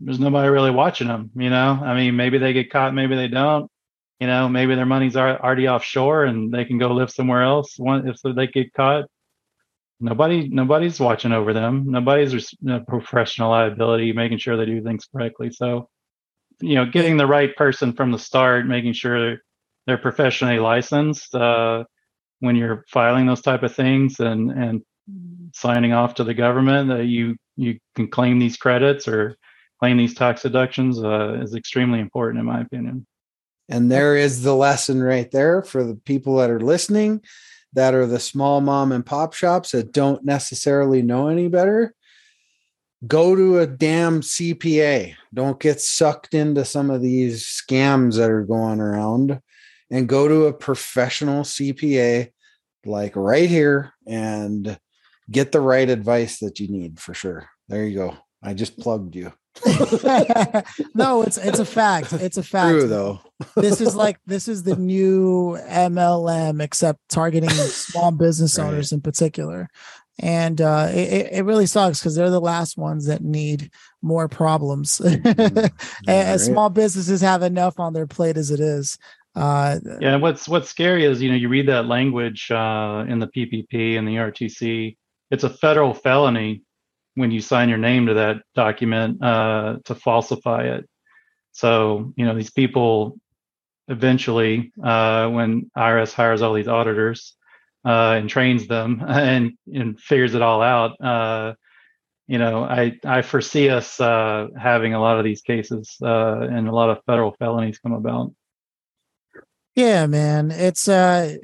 there's 0.00 0.20
nobody 0.20 0.48
really 0.48 0.70
watching 0.70 1.08
them. 1.08 1.30
You 1.34 1.50
know, 1.50 1.80
I 1.82 1.94
mean, 1.94 2.16
maybe 2.16 2.38
they 2.38 2.52
get 2.52 2.70
caught, 2.70 2.94
maybe 2.94 3.16
they 3.16 3.28
don't. 3.28 3.70
You 4.20 4.28
know, 4.28 4.48
maybe 4.48 4.74
their 4.74 4.86
money's 4.86 5.16
already 5.16 5.68
offshore 5.68 6.24
and 6.24 6.52
they 6.52 6.64
can 6.64 6.78
go 6.78 6.88
live 6.92 7.10
somewhere 7.10 7.42
else. 7.42 7.78
One, 7.78 8.08
if 8.08 8.16
they 8.22 8.46
get 8.46 8.72
caught, 8.72 9.06
nobody, 10.00 10.48
nobody's 10.48 11.00
watching 11.00 11.32
over 11.32 11.52
them. 11.52 11.84
Nobody's 11.88 12.54
professional 12.86 13.50
liability, 13.50 14.12
making 14.12 14.38
sure 14.38 14.56
they 14.56 14.66
do 14.66 14.82
things 14.82 15.06
correctly. 15.12 15.50
So, 15.50 15.88
you 16.60 16.76
know, 16.76 16.86
getting 16.86 17.16
the 17.16 17.26
right 17.26 17.54
person 17.56 17.92
from 17.92 18.12
the 18.12 18.18
start, 18.18 18.66
making 18.66 18.92
sure 18.92 19.38
they're 19.86 19.98
professionally 19.98 20.58
licensed 20.58 21.34
uh, 21.34 21.84
when 22.44 22.56
you're 22.56 22.84
filing 22.88 23.26
those 23.26 23.42
type 23.42 23.62
of 23.62 23.74
things 23.74 24.20
and 24.20 24.50
and 24.50 24.82
signing 25.52 25.92
off 25.92 26.14
to 26.14 26.24
the 26.24 26.34
government 26.34 26.88
that 26.88 27.06
you 27.06 27.36
you 27.56 27.78
can 27.94 28.08
claim 28.08 28.38
these 28.38 28.56
credits 28.56 29.06
or 29.06 29.36
claim 29.80 29.96
these 29.96 30.14
tax 30.14 30.42
deductions 30.42 31.02
uh, 31.02 31.34
is 31.42 31.54
extremely 31.54 32.00
important 32.00 32.40
in 32.40 32.46
my 32.46 32.60
opinion. 32.60 33.06
And 33.68 33.90
there 33.90 34.16
is 34.16 34.42
the 34.42 34.54
lesson 34.54 35.02
right 35.02 35.30
there 35.30 35.62
for 35.62 35.84
the 35.84 35.94
people 35.94 36.36
that 36.36 36.50
are 36.50 36.60
listening 36.60 37.22
that 37.72 37.94
are 37.94 38.06
the 38.06 38.20
small 38.20 38.60
mom 38.60 38.92
and 38.92 39.04
pop 39.04 39.32
shops 39.32 39.72
that 39.72 39.92
don't 39.92 40.24
necessarily 40.24 41.02
know 41.02 41.28
any 41.28 41.48
better. 41.48 41.94
Go 43.06 43.34
to 43.34 43.58
a 43.58 43.66
damn 43.66 44.20
CPA. 44.20 45.14
Don't 45.32 45.60
get 45.60 45.80
sucked 45.80 46.34
into 46.34 46.64
some 46.64 46.90
of 46.90 47.02
these 47.02 47.44
scams 47.44 48.16
that 48.16 48.30
are 48.30 48.44
going 48.44 48.80
around 48.80 49.40
and 49.90 50.08
go 50.08 50.28
to 50.28 50.46
a 50.46 50.52
professional 50.52 51.42
CPA 51.42 52.30
like 52.86 53.16
right 53.16 53.48
here 53.48 53.92
and 54.06 54.78
get 55.30 55.52
the 55.52 55.60
right 55.60 55.88
advice 55.88 56.38
that 56.40 56.60
you 56.60 56.68
need 56.68 57.00
for 57.00 57.14
sure. 57.14 57.48
There 57.68 57.84
you 57.84 57.96
go. 57.96 58.16
I 58.42 58.54
just 58.54 58.78
plugged 58.78 59.16
you. 59.16 59.32
no, 60.94 61.22
it's 61.22 61.38
it's 61.38 61.60
a 61.60 61.64
fact. 61.64 62.12
It's 62.12 62.36
a 62.36 62.42
fact. 62.54 62.70
True 62.70 62.88
though. 62.88 63.20
this 63.56 63.80
is 63.80 63.94
like 63.94 64.18
this 64.26 64.48
is 64.48 64.62
the 64.64 64.76
new 64.76 65.56
MLM, 65.68 66.62
except 66.62 67.00
targeting 67.08 67.50
small 67.50 68.10
business 68.10 68.58
Right. 68.58 68.66
owners 68.66 68.92
in 68.92 69.00
particular. 69.00 69.68
And 70.20 70.60
uh, 70.60 70.88
it, 70.92 71.28
it- 71.32 71.44
really 71.44 71.66
sucks 71.66 71.98
because 71.98 72.14
they're 72.14 72.30
the 72.30 72.40
last 72.40 72.76
ones 72.78 73.06
that 73.06 73.22
need 73.24 73.70
more 74.00 74.28
problems. 74.28 75.00
And 75.00 75.24
right. 76.06 76.36
small 76.38 76.70
businesses 76.70 77.20
have 77.20 77.42
enough 77.42 77.80
on 77.80 77.94
their 77.94 78.06
plate 78.06 78.36
as 78.36 78.52
it 78.52 78.60
is. 78.60 78.96
Uh, 79.34 79.78
Yeah, 80.00 80.16
what's 80.16 80.48
what's 80.48 80.68
scary 80.68 81.04
is 81.04 81.20
you 81.20 81.28
know 81.28 81.36
you 81.36 81.48
read 81.48 81.68
that 81.68 81.86
language 81.86 82.50
uh, 82.50 83.04
in 83.08 83.18
the 83.18 83.26
PPP 83.26 83.98
and 83.98 84.06
the 84.06 84.16
RTC. 84.16 84.96
It's 85.30 85.44
a 85.44 85.50
federal 85.50 85.92
felony 85.92 86.62
when 87.16 87.30
you 87.30 87.40
sign 87.40 87.68
your 87.68 87.78
name 87.78 88.06
to 88.06 88.14
that 88.14 88.42
document 88.54 89.22
uh, 89.22 89.78
to 89.84 89.94
falsify 89.94 90.64
it. 90.64 90.88
So 91.52 92.12
you 92.16 92.24
know 92.24 92.34
these 92.34 92.50
people 92.50 93.18
eventually, 93.88 94.72
uh, 94.82 95.28
when 95.28 95.70
IRS 95.76 96.12
hires 96.12 96.40
all 96.40 96.54
these 96.54 96.68
auditors 96.68 97.34
uh, 97.84 98.14
and 98.18 98.30
trains 98.30 98.68
them 98.68 99.02
and 99.08 99.52
and 99.72 100.00
figures 100.00 100.36
it 100.36 100.42
all 100.42 100.62
out, 100.62 101.00
uh, 101.00 101.54
you 102.28 102.38
know 102.38 102.62
I 102.62 103.00
I 103.04 103.22
foresee 103.22 103.68
us 103.68 103.98
having 103.98 104.94
a 104.94 105.00
lot 105.00 105.18
of 105.18 105.24
these 105.24 105.42
cases 105.42 105.96
and 106.00 106.68
a 106.68 106.72
lot 106.72 106.90
of 106.90 107.02
federal 107.04 107.32
felonies 107.32 107.80
come 107.80 107.94
about. 107.94 108.32
Yeah, 109.74 110.06
man. 110.06 110.50
It's 110.50 110.88
uh 110.88 111.36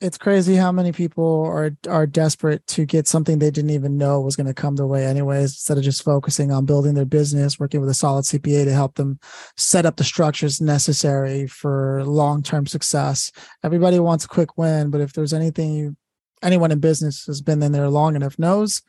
it's 0.00 0.18
crazy 0.18 0.54
how 0.54 0.70
many 0.70 0.92
people 0.92 1.44
are 1.46 1.72
are 1.88 2.06
desperate 2.06 2.66
to 2.68 2.84
get 2.84 3.08
something 3.08 3.38
they 3.38 3.50
didn't 3.50 3.70
even 3.70 3.98
know 3.98 4.20
was 4.20 4.36
going 4.36 4.46
to 4.46 4.54
come 4.54 4.76
their 4.76 4.86
way 4.86 5.04
anyways 5.04 5.52
instead 5.52 5.76
of 5.78 5.82
just 5.84 6.04
focusing 6.04 6.52
on 6.52 6.66
building 6.66 6.94
their 6.94 7.04
business 7.04 7.58
working 7.58 7.80
with 7.80 7.90
a 7.90 7.94
solid 7.94 8.24
cpa 8.24 8.64
to 8.64 8.72
help 8.72 8.94
them 8.94 9.18
set 9.56 9.86
up 9.86 9.96
the 9.96 10.04
structures 10.04 10.60
necessary 10.60 11.48
for 11.48 12.04
long-term 12.04 12.66
success 12.66 13.32
everybody 13.64 13.98
wants 13.98 14.24
a 14.24 14.28
quick 14.28 14.56
win 14.56 14.90
but 14.90 15.00
if 15.00 15.12
there's 15.14 15.32
anything 15.32 15.74
you 15.74 15.96
anyone 16.42 16.70
in 16.70 16.78
business 16.78 17.26
has 17.26 17.40
been 17.40 17.62
in 17.62 17.72
there 17.72 17.90
long 17.90 18.14
enough 18.14 18.38
knows 18.38 18.82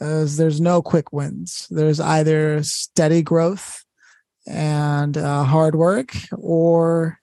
is 0.00 0.38
there's 0.38 0.60
no 0.60 0.80
quick 0.80 1.12
wins 1.12 1.66
there's 1.70 2.00
either 2.00 2.62
steady 2.62 3.22
growth 3.22 3.84
and 4.46 5.18
uh, 5.18 5.44
hard 5.44 5.74
work 5.74 6.12
or 6.32 7.18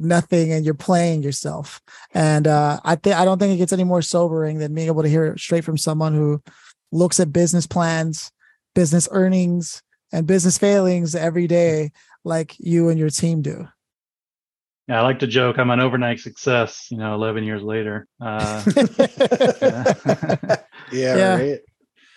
nothing 0.00 0.52
and 0.52 0.64
you're 0.64 0.74
playing 0.74 1.22
yourself 1.22 1.80
and 2.14 2.46
uh 2.46 2.78
i 2.84 2.94
think 2.94 3.16
i 3.16 3.24
don't 3.24 3.38
think 3.38 3.52
it 3.54 3.58
gets 3.58 3.72
any 3.72 3.84
more 3.84 4.02
sobering 4.02 4.58
than 4.58 4.74
being 4.74 4.86
able 4.86 5.02
to 5.02 5.08
hear 5.08 5.26
it 5.26 5.38
straight 5.40 5.64
from 5.64 5.76
someone 5.78 6.14
who 6.14 6.42
looks 6.92 7.20
at 7.20 7.32
business 7.32 7.66
plans 7.66 8.30
business 8.74 9.08
earnings 9.12 9.82
and 10.12 10.26
business 10.26 10.58
failings 10.58 11.14
every 11.14 11.46
day 11.46 11.90
like 12.24 12.56
you 12.58 12.88
and 12.88 12.98
your 12.98 13.10
team 13.10 13.42
do 13.42 13.66
Yeah, 14.88 15.00
I 15.00 15.02
like 15.02 15.18
to 15.20 15.26
joke 15.26 15.58
I'm 15.58 15.70
an 15.70 15.80
overnight 15.80 16.20
success, 16.20 16.86
you 16.90 16.96
know, 16.96 17.14
11 17.14 17.44
years 17.44 17.62
later. 17.62 18.06
Uh, 18.20 18.62
yeah, 20.92 21.16
Yeah. 21.16 21.36
right. 21.36 21.60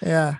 yeah 0.02 0.36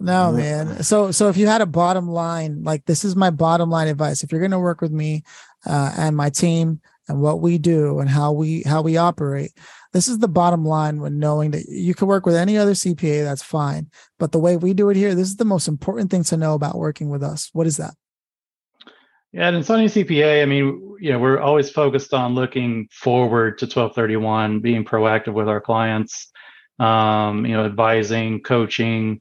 no 0.00 0.32
man 0.32 0.82
so 0.82 1.10
so 1.10 1.28
if 1.28 1.36
you 1.36 1.46
had 1.46 1.60
a 1.60 1.66
bottom 1.66 2.08
line 2.08 2.62
like 2.64 2.84
this 2.86 3.04
is 3.04 3.14
my 3.14 3.28
bottom 3.30 3.70
line 3.70 3.86
advice 3.86 4.22
if 4.24 4.32
you're 4.32 4.40
going 4.40 4.50
to 4.50 4.58
work 4.58 4.80
with 4.80 4.90
me 4.90 5.22
uh, 5.66 5.92
and 5.96 6.16
my 6.16 6.30
team 6.30 6.80
and 7.08 7.20
what 7.20 7.40
we 7.40 7.58
do 7.58 7.98
and 7.98 8.08
how 8.08 8.32
we 8.32 8.62
how 8.62 8.82
we 8.82 8.96
operate 8.96 9.52
this 9.92 10.06
is 10.06 10.18
the 10.18 10.28
bottom 10.28 10.64
line 10.64 11.00
when 11.00 11.18
knowing 11.18 11.50
that 11.50 11.66
you 11.68 11.94
can 11.94 12.06
work 12.06 12.24
with 12.24 12.36
any 12.36 12.56
other 12.56 12.72
cpa 12.72 13.24
that's 13.24 13.42
fine. 13.42 13.90
But 14.18 14.32
the 14.32 14.38
way 14.38 14.56
we 14.56 14.74
do 14.74 14.90
it 14.90 14.96
here 14.96 15.14
this 15.14 15.28
is 15.28 15.36
the 15.36 15.44
most 15.44 15.68
important 15.68 16.10
thing 16.10 16.24
to 16.24 16.36
know 16.36 16.54
about 16.54 16.78
working 16.78 17.10
with 17.10 17.22
us. 17.22 17.50
What 17.52 17.66
is 17.66 17.76
that? 17.78 17.94
Yeah, 19.32 19.46
and 19.46 19.56
in 19.56 19.62
CPA, 19.62 20.42
I 20.42 20.44
mean, 20.44 20.96
you 20.98 21.12
know, 21.12 21.20
we're 21.20 21.38
always 21.38 21.70
focused 21.70 22.12
on 22.12 22.34
looking 22.34 22.88
forward 22.90 23.58
to 23.58 23.64
1231, 23.64 24.58
being 24.58 24.84
proactive 24.84 25.34
with 25.34 25.48
our 25.48 25.60
clients, 25.60 26.32
um, 26.80 27.46
you 27.46 27.52
know, 27.52 27.64
advising, 27.64 28.40
coaching, 28.40 29.20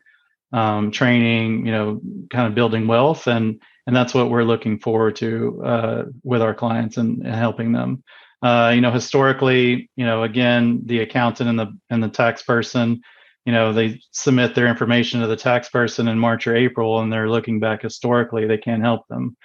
um, 0.52 0.90
training, 0.90 1.68
you 1.68 1.72
know, 1.72 2.02
kind 2.32 2.48
of 2.48 2.56
building 2.56 2.88
wealth. 2.88 3.28
And 3.28 3.62
and 3.90 3.96
that's 3.96 4.14
what 4.14 4.30
we're 4.30 4.44
looking 4.44 4.78
forward 4.78 5.16
to 5.16 5.64
uh, 5.66 6.04
with 6.24 6.44
our 6.44 6.54
clients 6.54 6.98
and, 6.98 7.26
and 7.26 7.34
helping 7.34 7.72
them. 7.72 8.04
uh, 8.44 8.72
you 8.76 8.82
know, 8.82 8.92
historically, 8.92 9.90
you 9.96 10.06
know, 10.06 10.22
again, 10.22 10.82
the 10.86 11.00
accountant 11.00 11.50
and 11.50 11.58
the 11.58 11.76
and 11.90 12.04
the 12.04 12.08
tax 12.08 12.44
person, 12.44 13.02
you 13.46 13.52
know, 13.52 13.74
they 13.74 14.00
submit 14.12 14.54
their 14.54 14.68
information 14.68 15.22
to 15.22 15.26
the 15.26 15.36
tax 15.36 15.70
person 15.70 16.08
in 16.08 16.20
March 16.20 16.46
or 16.46 16.56
April, 16.56 17.00
and 17.00 17.12
they're 17.12 17.32
looking 17.32 17.60
back 17.60 17.82
historically. 17.82 18.46
They 18.46 18.60
can't 18.60 18.84
help 18.84 19.08
them. 19.08 19.36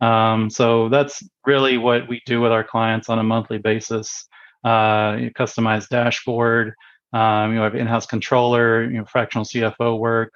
Um, 0.00 0.50
so 0.50 0.88
that's 0.88 1.22
really 1.46 1.78
what 1.78 2.08
we 2.08 2.20
do 2.26 2.40
with 2.40 2.50
our 2.50 2.64
clients 2.64 3.08
on 3.08 3.20
a 3.20 3.22
monthly 3.22 3.58
basis. 3.58 4.26
Uh, 4.64 5.30
customized 5.38 5.90
dashboard. 5.90 6.74
Um, 7.12 7.52
you 7.52 7.58
know, 7.58 7.62
have 7.62 7.76
in-house 7.76 8.06
controller, 8.06 8.82
you 8.82 8.98
know, 8.98 9.04
fractional 9.04 9.44
CFO 9.44 9.96
work. 9.96 10.32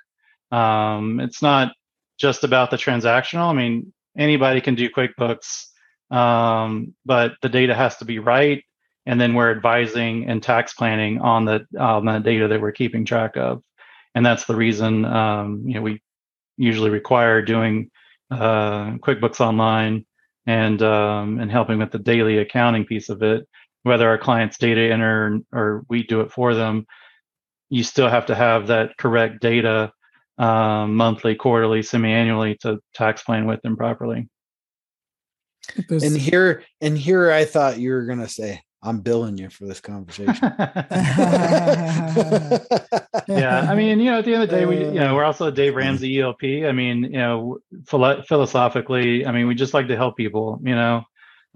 Um, 0.52 1.18
it's 1.18 1.42
not 1.42 1.73
just 2.18 2.44
about 2.44 2.70
the 2.70 2.76
transactional. 2.76 3.50
I 3.50 3.52
mean, 3.52 3.92
anybody 4.16 4.61
can 4.61 4.75
do 4.75 4.90
QuickBooks, 4.90 5.66
um, 6.11 6.94
but 7.04 7.32
the 7.42 7.49
data 7.49 7.75
has 7.75 7.96
to 7.99 8.04
be 8.04 8.18
right, 8.18 8.64
and 9.04 9.20
then 9.20 9.35
we're 9.35 9.50
advising 9.50 10.28
and 10.28 10.42
tax 10.42 10.75
planning 10.75 11.20
on 11.20 11.44
the 11.44 11.66
on 11.78 12.04
the 12.04 12.18
data 12.18 12.49
that 12.49 12.61
we're 12.61 12.73
keeping 12.73 13.04
track 13.04 13.37
of, 13.37 13.62
and 14.14 14.25
that's 14.25 14.44
the 14.44 14.56
reason 14.56 15.04
um, 15.04 15.62
you 15.66 15.75
know 15.75 15.82
we 15.82 16.02
usually 16.56 16.90
require 16.90 17.42
doing 17.42 17.90
uh, 18.30 18.92
QuickBooks 18.96 19.40
Online 19.40 20.04
and 20.46 20.82
um, 20.82 21.38
and 21.40 21.50
helping 21.50 21.78
with 21.78 21.90
the 21.90 21.99
daily 21.99 22.38
accounting 22.38 22.85
piece 22.85 23.08
of 23.08 23.23
it. 23.23 23.46
Whether 23.82 24.08
our 24.08 24.18
clients 24.18 24.58
data 24.58 24.92
enter 24.92 25.38
or 25.52 25.85
we 25.88 26.02
do 26.02 26.20
it 26.23 26.32
for 26.32 26.54
them, 26.54 26.87
you 27.68 27.85
still 27.85 28.08
have 28.08 28.26
to 28.26 28.35
have 28.35 28.66
that 28.68 28.96
correct 28.96 29.40
data 29.40 29.92
um, 30.38 30.97
monthly, 30.97 31.35
quarterly, 31.35 31.83
semi-annually 31.83 32.57
to 32.62 32.78
tax 32.95 33.23
plan 33.23 33.47
with 33.47 33.62
them 33.62 33.76
properly. 33.76 34.28
And 35.90 36.16
here, 36.16 36.62
and 36.81 36.97
here, 36.97 37.31
I 37.31 37.45
thought 37.45 37.78
you 37.78 37.90
were 37.90 38.07
gonna 38.07 38.28
say, 38.28 38.62
"I'm 38.83 39.00
billing 39.00 39.37
you 39.37 39.50
for 39.50 39.66
this 39.66 39.81
conversation." 39.81 40.37
yeah, 43.28 43.66
I 43.69 43.75
mean, 43.75 43.99
you 43.99 44.11
know, 44.11 44.19
at 44.19 44.25
the 44.25 44.35
end 44.35 44.45
of 44.45 44.50
the 44.50 44.57
day, 44.57 44.66
we, 44.66 44.85
you 44.85 45.00
know, 45.00 45.14
we're 45.14 45.25
also 45.25 45.49
a 45.49 45.52
Dave 45.52 45.75
Ramsey 45.75 46.21
ELP. 46.21 46.45
I 46.45 46.73
mean, 46.73 47.05
you 47.05 47.19
know, 47.19 47.59
philosophically, 47.87 49.26
I 49.26 49.33
mean, 49.33 49.49
we 49.49 49.55
just 49.55 49.75
like 49.75 49.88
to 49.88 49.97
help 49.97 50.16
people. 50.16 50.61
You 50.62 50.76
know, 50.76 51.05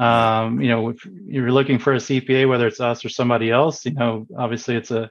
um, 0.01 0.61
you 0.61 0.69
know, 0.69 0.89
if 0.89 1.07
you're 1.27 1.53
looking 1.53 1.79
for 1.79 1.93
a 1.93 1.99
CPA, 1.99 2.49
whether 2.49 2.67
it's 2.67 2.81
us 2.81 3.05
or 3.05 3.11
somebody 3.11 3.51
else, 3.51 3.85
you 3.85 3.93
know, 3.93 4.27
obviously 4.37 4.75
it's 4.75 4.91
a 4.91 5.11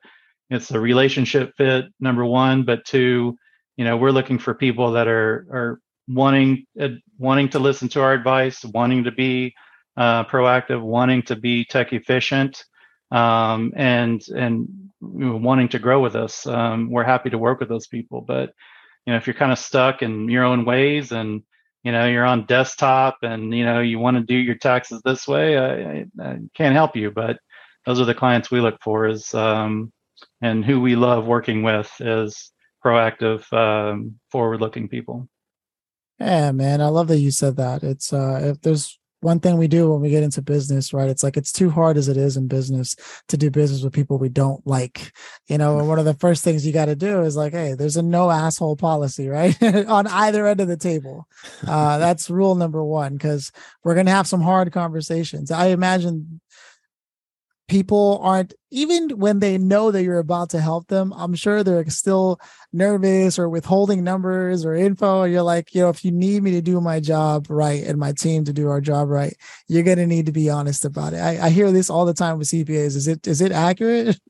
it's 0.50 0.72
a 0.72 0.80
relationship 0.80 1.54
fit 1.56 1.86
number 2.00 2.26
one, 2.26 2.64
but 2.64 2.84
two, 2.86 3.38
you 3.79 3.86
know 3.86 3.95
we're 3.95 4.12
looking 4.12 4.38
for 4.38 4.53
people 4.53 4.91
that 4.91 5.07
are 5.07 5.48
are 5.50 5.79
wanting 6.09 6.65
uh, 6.81 6.89
wanting 7.17 7.48
to 7.48 7.59
listen 7.59 7.88
to 7.88 8.01
our 8.01 8.12
advice 8.12 8.65
wanting 8.65 9.05
to 9.05 9.12
be 9.12 9.55
uh, 9.95 10.25
proactive 10.25 10.81
wanting 10.81 11.21
to 11.21 11.38
be 11.38 11.63
tech 11.63 11.93
efficient 11.93 12.65
um, 13.12 13.71
and 13.77 14.27
and 14.36 14.67
wanting 15.00 15.69
to 15.69 15.79
grow 15.79 16.01
with 16.01 16.17
us. 16.17 16.45
Um, 16.45 16.91
we're 16.91 17.05
happy 17.05 17.29
to 17.29 17.38
work 17.38 17.62
with 17.62 17.69
those 17.69 17.88
people 17.88 18.19
but 18.19 18.53
you 19.05 19.13
know 19.13 19.17
if 19.17 19.25
you're 19.25 19.33
kind 19.33 19.53
of 19.53 19.59
stuck 19.59 20.01
in 20.01 20.27
your 20.27 20.43
own 20.43 20.65
ways 20.65 21.13
and 21.13 21.41
you 21.83 21.93
know 21.93 22.05
you're 22.05 22.25
on 22.25 22.48
desktop 22.48 23.19
and 23.21 23.53
you 23.53 23.63
know 23.63 23.79
you 23.79 23.98
want 23.98 24.17
to 24.17 24.24
do 24.24 24.36
your 24.36 24.55
taxes 24.55 25.01
this 25.05 25.25
way 25.25 25.57
I, 25.57 25.71
I, 25.71 26.05
I 26.21 26.39
can't 26.53 26.75
help 26.75 26.98
you 26.98 27.12
but 27.12 27.39
those 27.86 28.01
are 28.01 28.05
the 28.05 28.13
clients 28.13 28.51
we 28.51 28.59
look 28.59 28.77
for 28.81 29.07
is 29.07 29.33
um, 29.33 29.93
and 30.41 30.65
who 30.65 30.81
we 30.81 30.98
love 30.98 31.25
working 31.25 31.63
with 31.63 31.89
is 32.01 32.51
proactive, 32.83 33.51
um, 33.53 34.19
forward-looking 34.31 34.88
people. 34.89 35.27
Yeah, 36.19 36.51
man, 36.51 36.81
I 36.81 36.88
love 36.88 37.07
that 37.07 37.19
you 37.19 37.31
said 37.31 37.55
that. 37.57 37.83
It's 37.83 38.12
uh, 38.12 38.41
if 38.43 38.62
there's 38.62 39.00
one 39.21 39.39
thing 39.39 39.57
we 39.57 39.67
do 39.67 39.91
when 39.91 40.01
we 40.01 40.09
get 40.09 40.24
into 40.24 40.41
business, 40.41 40.93
right? 40.93 41.09
It's 41.09 41.24
like 41.24 41.36
it's 41.36 41.51
too 41.51 41.69
hard 41.69 41.98
as 41.98 42.07
it 42.07 42.17
is 42.17 42.38
in 42.38 42.48
business 42.48 42.95
to 43.27 43.38
do 43.38 43.50
business 43.50 43.83
with 43.83 43.93
people 43.93 44.17
we 44.17 44.29
don't 44.29 44.65
like. 44.65 45.12
You 45.48 45.57
know, 45.57 45.83
one 45.83 46.00
of 46.00 46.05
the 46.05 46.13
first 46.15 46.43
things 46.43 46.65
you 46.65 46.71
got 46.71 46.86
to 46.86 46.95
do 46.95 47.21
is 47.21 47.36
like, 47.36 47.53
hey, 47.53 47.74
there's 47.74 47.98
a 47.98 48.01
no 48.01 48.31
asshole 48.31 48.77
policy, 48.77 49.27
right? 49.27 49.62
On 49.88 50.07
either 50.07 50.48
end 50.48 50.62
of 50.62 50.67
the 50.67 50.77
table. 50.77 51.27
Uh, 51.68 51.98
that's 51.98 52.29
rule 52.29 52.55
number 52.55 52.83
one, 52.83 53.13
because 53.13 53.51
we're 53.83 53.96
gonna 53.96 54.11
have 54.11 54.27
some 54.27 54.42
hard 54.42 54.72
conversations. 54.72 55.51
I 55.51 55.68
imagine 55.68 56.39
people 57.70 58.20
aren't 58.22 58.53
even 58.72 59.10
when 59.12 59.40
they 59.40 59.58
know 59.58 59.92
that 59.92 60.03
you're 60.03 60.20
about 60.20 60.50
to 60.50 60.60
help 60.60 60.88
them 60.88 61.14
i'm 61.16 61.34
sure 61.34 61.64
they're 61.64 61.88
still 61.90 62.40
nervous 62.72 63.40
or 63.40 63.50
withholding 63.50 64.03
numbers 64.03 64.64
or 64.66 64.75
info. 64.75 65.24
You're 65.24 65.42
like 65.42 65.74
you 65.74 65.82
know 65.82 65.90
if 65.90 66.05
you 66.05 66.12
need 66.12 66.44
me 66.44 66.51
to 66.51 66.62
do 66.62 66.79
my 66.82 67.00
job 67.00 67.48
right 67.50 67.84
and 67.84 67.98
my 67.98 68.12
team 68.12 68.46
to 68.46 68.53
do 68.53 68.70
our 68.70 68.82
job 68.82 69.10
right 69.10 69.36
you're 69.68 69.84
going 69.84 69.98
to 69.98 70.05
need 70.05 70.27
to 70.27 70.32
be 70.32 70.50
honest 70.50 70.86
about 70.86 71.14
it. 71.14 71.18
I, 71.18 71.48
I, 71.48 71.50
hear 71.50 71.72
this 71.72 71.90
all 71.90 72.05
the 72.05 72.14
time 72.14 72.38
with 72.38 72.48
cpas 72.48 72.96
is 72.96 73.08
it 73.08 73.27
is 73.27 73.42
it 73.42 73.51
accurate? 73.51 74.20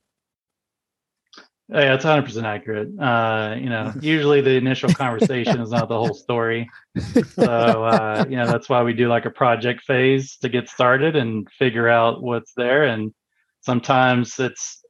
Yeah 1.72 1.94
it's 1.94 2.04
100% 2.04 2.42
accurate. 2.42 2.98
Uh, 2.98 3.54
you 3.56 3.68
know 3.68 3.92
usually 4.00 4.40
the 4.40 4.56
initial 4.56 4.92
conversation 4.92 5.60
is 5.60 5.70
not 5.70 5.88
the 5.88 5.94
whole 5.94 6.14
story. 6.14 6.68
So 7.36 7.84
uh, 7.84 8.24
you 8.28 8.34
know 8.34 8.46
that's 8.48 8.68
why 8.68 8.82
we 8.82 8.92
do 8.92 9.06
like 9.06 9.24
a 9.24 9.30
project 9.30 9.82
phase 9.82 10.36
to 10.38 10.48
get 10.48 10.68
started 10.68 11.14
and 11.14 11.48
figure 11.52 11.88
out 11.88 12.24
what's 12.24 12.54
there 12.54 12.86
and 12.86 13.14
sometimes 13.60 14.38
it's 14.38 14.82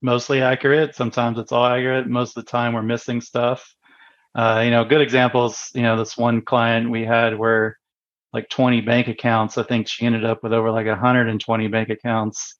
mostly 0.00 0.42
accurate 0.42 0.94
sometimes 0.94 1.38
it's 1.38 1.52
all 1.52 1.64
accurate. 1.64 2.08
Most 2.08 2.36
of 2.36 2.44
the 2.44 2.50
time 2.50 2.72
we're 2.72 2.82
missing 2.82 3.20
stuff. 3.20 3.74
Uh, 4.34 4.62
you 4.64 4.70
know 4.70 4.82
good 4.82 5.02
examples 5.02 5.70
you 5.74 5.82
know 5.82 5.96
this 5.96 6.16
one 6.16 6.40
client 6.40 6.90
we 6.90 7.04
had 7.04 7.38
where 7.38 7.78
like 8.32 8.48
20 8.48 8.80
bank 8.80 9.08
accounts. 9.08 9.58
I 9.58 9.62
think 9.62 9.88
she 9.88 10.06
ended 10.06 10.24
up 10.24 10.42
with 10.42 10.52
over 10.52 10.70
like 10.70 10.86
120 10.86 11.68
bank 11.68 11.90
accounts 11.90 12.58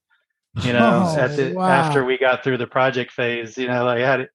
you 0.62 0.72
know 0.74 1.14
oh, 1.16 1.28
the, 1.28 1.52
wow. 1.54 1.68
after 1.68 2.04
we 2.04 2.18
got 2.18 2.44
through 2.44 2.58
the 2.58 2.66
project 2.66 3.12
phase 3.12 3.56
you 3.56 3.66
know 3.66 3.84
like 3.84 4.00
had 4.00 4.20
it 4.20 4.30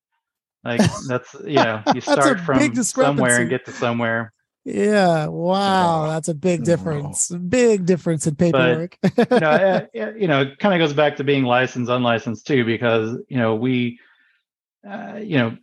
like 0.64 0.82
that's 1.08 1.36
you 1.46 1.56
know 1.56 1.82
you 1.94 2.02
start 2.02 2.40
from 2.40 2.76
somewhere 2.84 3.42
and 3.42 3.50
get 3.50 3.66
to 3.66 3.72
somewhere 3.72 4.34
yeah. 4.68 5.28
Wow. 5.28 6.08
That's 6.08 6.28
a 6.28 6.34
big 6.34 6.66
difference. 6.66 7.30
Big 7.30 7.86
difference 7.86 8.28
in 8.28 8.36
paperwork. 8.36 8.98
But, 9.02 9.32
you 9.32 9.40
know, 9.40 9.88
it, 9.94 10.18
you 10.20 10.28
know, 10.28 10.42
it 10.42 10.60
kind 10.60 10.74
of 10.74 10.86
goes 10.86 10.94
back 10.94 11.16
to 11.18 11.24
being 11.24 11.46
licensed, 11.46 11.90
unlicensed 11.90 12.46
too, 12.46 12.66
because, 12.66 13.18
you 13.30 13.38
know, 13.38 13.56
we, 13.56 14.00
uh, 14.86 15.20
you 15.24 15.38
know, 15.38 15.58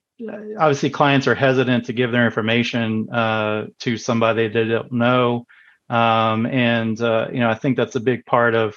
obviously 0.59 0.89
clients 0.89 1.27
are 1.27 1.35
hesitant 1.35 1.85
to 1.85 1.93
give 1.93 2.13
their 2.13 2.25
information 2.25 3.11
uh, 3.13 3.67
to 3.81 3.99
somebody 3.99 4.49
they 4.49 4.65
don't 4.65 4.91
know. 4.91 5.45
Um, 5.91 6.47
and, 6.47 6.99
uh, 6.99 7.29
you 7.31 7.41
know, 7.41 7.51
I 7.51 7.57
think 7.57 7.77
that's 7.77 7.97
a 7.97 8.01
big 8.01 8.25
part 8.25 8.55
of 8.55 8.75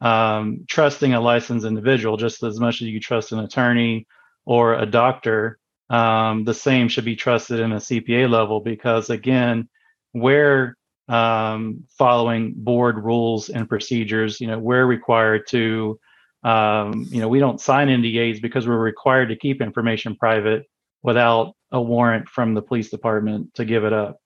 um, 0.00 0.64
trusting 0.66 1.12
a 1.12 1.20
licensed 1.20 1.66
individual 1.66 2.16
just 2.16 2.42
as 2.42 2.58
much 2.58 2.80
as 2.80 2.88
you 2.88 3.00
trust 3.00 3.32
an 3.32 3.40
attorney 3.40 4.06
or 4.46 4.72
a 4.76 4.86
doctor 4.86 5.58
um, 5.90 6.44
the 6.44 6.54
same 6.54 6.88
should 6.88 7.04
be 7.04 7.16
trusted 7.16 7.60
in 7.60 7.72
a 7.72 7.76
CPA 7.76 8.28
level 8.28 8.60
because, 8.60 9.10
again, 9.10 9.68
we're 10.12 10.76
um, 11.08 11.84
following 11.96 12.52
board 12.56 13.02
rules 13.02 13.48
and 13.48 13.68
procedures. 13.68 14.40
You 14.40 14.48
know, 14.48 14.58
we're 14.58 14.84
required 14.84 15.46
to, 15.48 15.98
um, 16.42 17.06
you 17.08 17.20
know, 17.20 17.28
we 17.28 17.38
don't 17.38 17.60
sign 17.60 17.88
NDAs 17.88 18.42
because 18.42 18.68
we're 18.68 18.76
required 18.76 19.30
to 19.30 19.36
keep 19.36 19.62
information 19.62 20.14
private 20.16 20.66
without 21.02 21.54
a 21.72 21.80
warrant 21.80 22.28
from 22.28 22.54
the 22.54 22.62
police 22.62 22.90
department 22.90 23.54
to 23.54 23.64
give 23.64 23.84
it 23.84 23.92
up, 23.92 24.18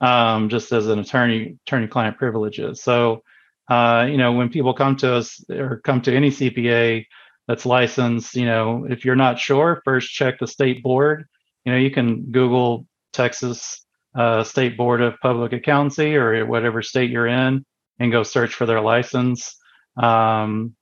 um, 0.00 0.48
just 0.48 0.72
as 0.72 0.86
an 0.88 0.98
attorney 0.98 1.56
attorney-client 1.66 2.18
privileges. 2.18 2.82
So, 2.82 3.22
uh, 3.70 4.06
you 4.08 4.18
know, 4.18 4.32
when 4.32 4.50
people 4.50 4.74
come 4.74 4.96
to 4.96 5.14
us 5.14 5.42
or 5.50 5.80
come 5.84 6.02
to 6.02 6.14
any 6.14 6.30
CPA 6.30 7.06
that's 7.48 7.66
licensed. 7.66 8.34
You 8.34 8.46
know, 8.46 8.86
if 8.88 9.04
you're 9.04 9.16
not 9.16 9.38
sure, 9.38 9.82
first 9.84 10.10
check 10.12 10.38
the 10.38 10.46
state 10.46 10.82
board. 10.82 11.24
You 11.64 11.72
know, 11.72 11.78
you 11.78 11.90
can 11.90 12.30
Google 12.30 12.86
Texas 13.12 13.84
uh, 14.14 14.44
State 14.44 14.76
Board 14.76 15.02
of 15.02 15.18
Public 15.20 15.52
Accountancy 15.52 16.16
or 16.16 16.46
whatever 16.46 16.82
state 16.82 17.10
you're 17.10 17.26
in 17.26 17.64
and 17.98 18.12
go 18.12 18.22
search 18.22 18.54
for 18.54 18.66
their 18.66 18.80
license 18.80 19.56
um, 19.96 20.74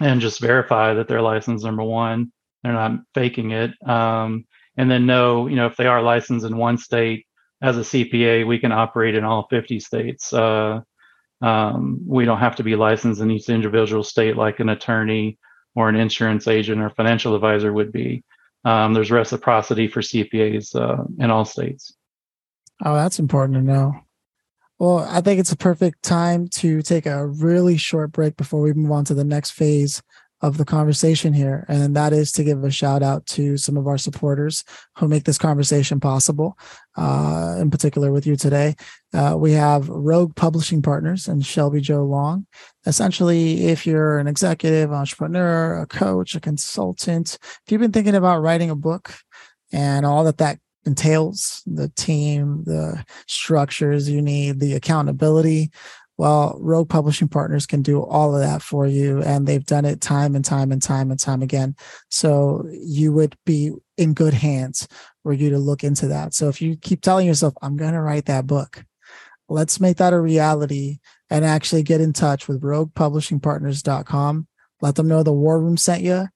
and 0.00 0.20
just 0.20 0.40
verify 0.40 0.94
that 0.94 1.08
their 1.08 1.22
license 1.22 1.64
number 1.64 1.82
one. 1.82 2.32
They're 2.62 2.72
not 2.72 3.00
faking 3.14 3.52
it. 3.52 3.70
Um, 3.86 4.44
and 4.76 4.90
then 4.90 5.06
know, 5.06 5.48
you 5.48 5.56
know, 5.56 5.66
if 5.66 5.76
they 5.76 5.86
are 5.86 6.02
licensed 6.02 6.46
in 6.46 6.56
one 6.56 6.78
state 6.78 7.26
as 7.62 7.76
a 7.76 7.80
CPA, 7.80 8.46
we 8.46 8.58
can 8.58 8.72
operate 8.72 9.14
in 9.14 9.24
all 9.24 9.46
50 9.50 9.80
states. 9.80 10.32
Uh, 10.32 10.80
um, 11.40 12.00
we 12.06 12.24
don't 12.24 12.38
have 12.38 12.56
to 12.56 12.64
be 12.64 12.76
licensed 12.76 13.20
in 13.20 13.30
each 13.30 13.48
individual 13.48 14.04
state 14.04 14.36
like 14.36 14.60
an 14.60 14.68
attorney 14.68 15.38
or 15.78 15.88
an 15.88 15.94
insurance 15.94 16.48
agent 16.48 16.80
or 16.80 16.90
financial 16.90 17.36
advisor 17.36 17.72
would 17.72 17.92
be. 17.92 18.24
Um, 18.64 18.94
there's 18.94 19.12
reciprocity 19.12 19.86
for 19.86 20.00
CPAs 20.00 20.74
uh, 20.74 21.04
in 21.20 21.30
all 21.30 21.44
states. 21.44 21.94
Oh, 22.84 22.96
that's 22.96 23.20
important 23.20 23.54
to 23.58 23.62
know. 23.62 23.94
Well, 24.80 25.06
I 25.08 25.20
think 25.20 25.38
it's 25.38 25.52
a 25.52 25.56
perfect 25.56 26.02
time 26.02 26.48
to 26.48 26.82
take 26.82 27.06
a 27.06 27.28
really 27.28 27.76
short 27.76 28.10
break 28.10 28.36
before 28.36 28.60
we 28.60 28.72
move 28.72 28.90
on 28.90 29.04
to 29.04 29.14
the 29.14 29.22
next 29.22 29.52
phase 29.52 30.02
of 30.40 30.56
the 30.56 30.64
conversation 30.64 31.32
here, 31.32 31.64
and 31.68 31.96
that 31.96 32.12
is 32.12 32.30
to 32.32 32.44
give 32.44 32.62
a 32.62 32.70
shout 32.70 33.02
out 33.02 33.26
to 33.26 33.56
some 33.56 33.76
of 33.76 33.86
our 33.86 33.98
supporters 33.98 34.64
who 34.96 35.08
make 35.08 35.24
this 35.24 35.38
conversation 35.38 35.98
possible. 35.98 36.56
Uh, 36.96 37.56
in 37.58 37.70
particular, 37.70 38.12
with 38.12 38.26
you 38.26 38.36
today, 38.36 38.76
uh, 39.14 39.34
we 39.36 39.52
have 39.52 39.88
Rogue 39.88 40.36
Publishing 40.36 40.80
Partners 40.80 41.26
and 41.26 41.44
Shelby 41.44 41.80
Joe 41.80 42.04
Long. 42.04 42.46
Essentially, 42.86 43.66
if 43.66 43.86
you're 43.86 44.18
an 44.18 44.28
executive, 44.28 44.92
entrepreneur, 44.92 45.80
a 45.80 45.86
coach, 45.86 46.34
a 46.34 46.40
consultant, 46.40 47.38
if 47.42 47.72
you've 47.72 47.80
been 47.80 47.92
thinking 47.92 48.14
about 48.14 48.40
writing 48.40 48.70
a 48.70 48.76
book 48.76 49.14
and 49.72 50.06
all 50.06 50.24
that 50.24 50.38
that 50.38 50.58
entails 50.84 51.62
the 51.66 51.88
team, 51.90 52.62
the 52.64 53.04
structures 53.26 54.08
you 54.08 54.22
need, 54.22 54.60
the 54.60 54.74
accountability. 54.74 55.70
Well, 56.18 56.58
Rogue 56.60 56.88
Publishing 56.88 57.28
Partners 57.28 57.64
can 57.64 57.80
do 57.80 58.02
all 58.02 58.34
of 58.34 58.42
that 58.42 58.60
for 58.60 58.88
you, 58.88 59.22
and 59.22 59.46
they've 59.46 59.64
done 59.64 59.84
it 59.84 60.00
time 60.00 60.34
and 60.34 60.44
time 60.44 60.72
and 60.72 60.82
time 60.82 61.12
and 61.12 61.20
time 61.20 61.42
again. 61.42 61.76
So 62.10 62.68
you 62.72 63.12
would 63.12 63.36
be 63.46 63.70
in 63.96 64.14
good 64.14 64.34
hands 64.34 64.88
for 65.22 65.32
you 65.32 65.48
to 65.50 65.58
look 65.58 65.84
into 65.84 66.08
that. 66.08 66.34
So 66.34 66.48
if 66.48 66.60
you 66.60 66.76
keep 66.76 67.02
telling 67.02 67.28
yourself, 67.28 67.54
I'm 67.62 67.76
going 67.76 67.92
to 67.92 68.00
write 68.00 68.24
that 68.26 68.48
book, 68.48 68.84
let's 69.48 69.80
make 69.80 69.98
that 69.98 70.12
a 70.12 70.20
reality 70.20 70.98
and 71.30 71.44
actually 71.44 71.84
get 71.84 72.00
in 72.00 72.12
touch 72.12 72.48
with 72.48 72.62
roguepublishingpartners.com. 72.62 74.48
Let 74.80 74.96
them 74.96 75.08
know 75.08 75.22
the 75.22 75.32
war 75.32 75.60
room 75.60 75.76
sent 75.76 76.02
you, 76.02 76.26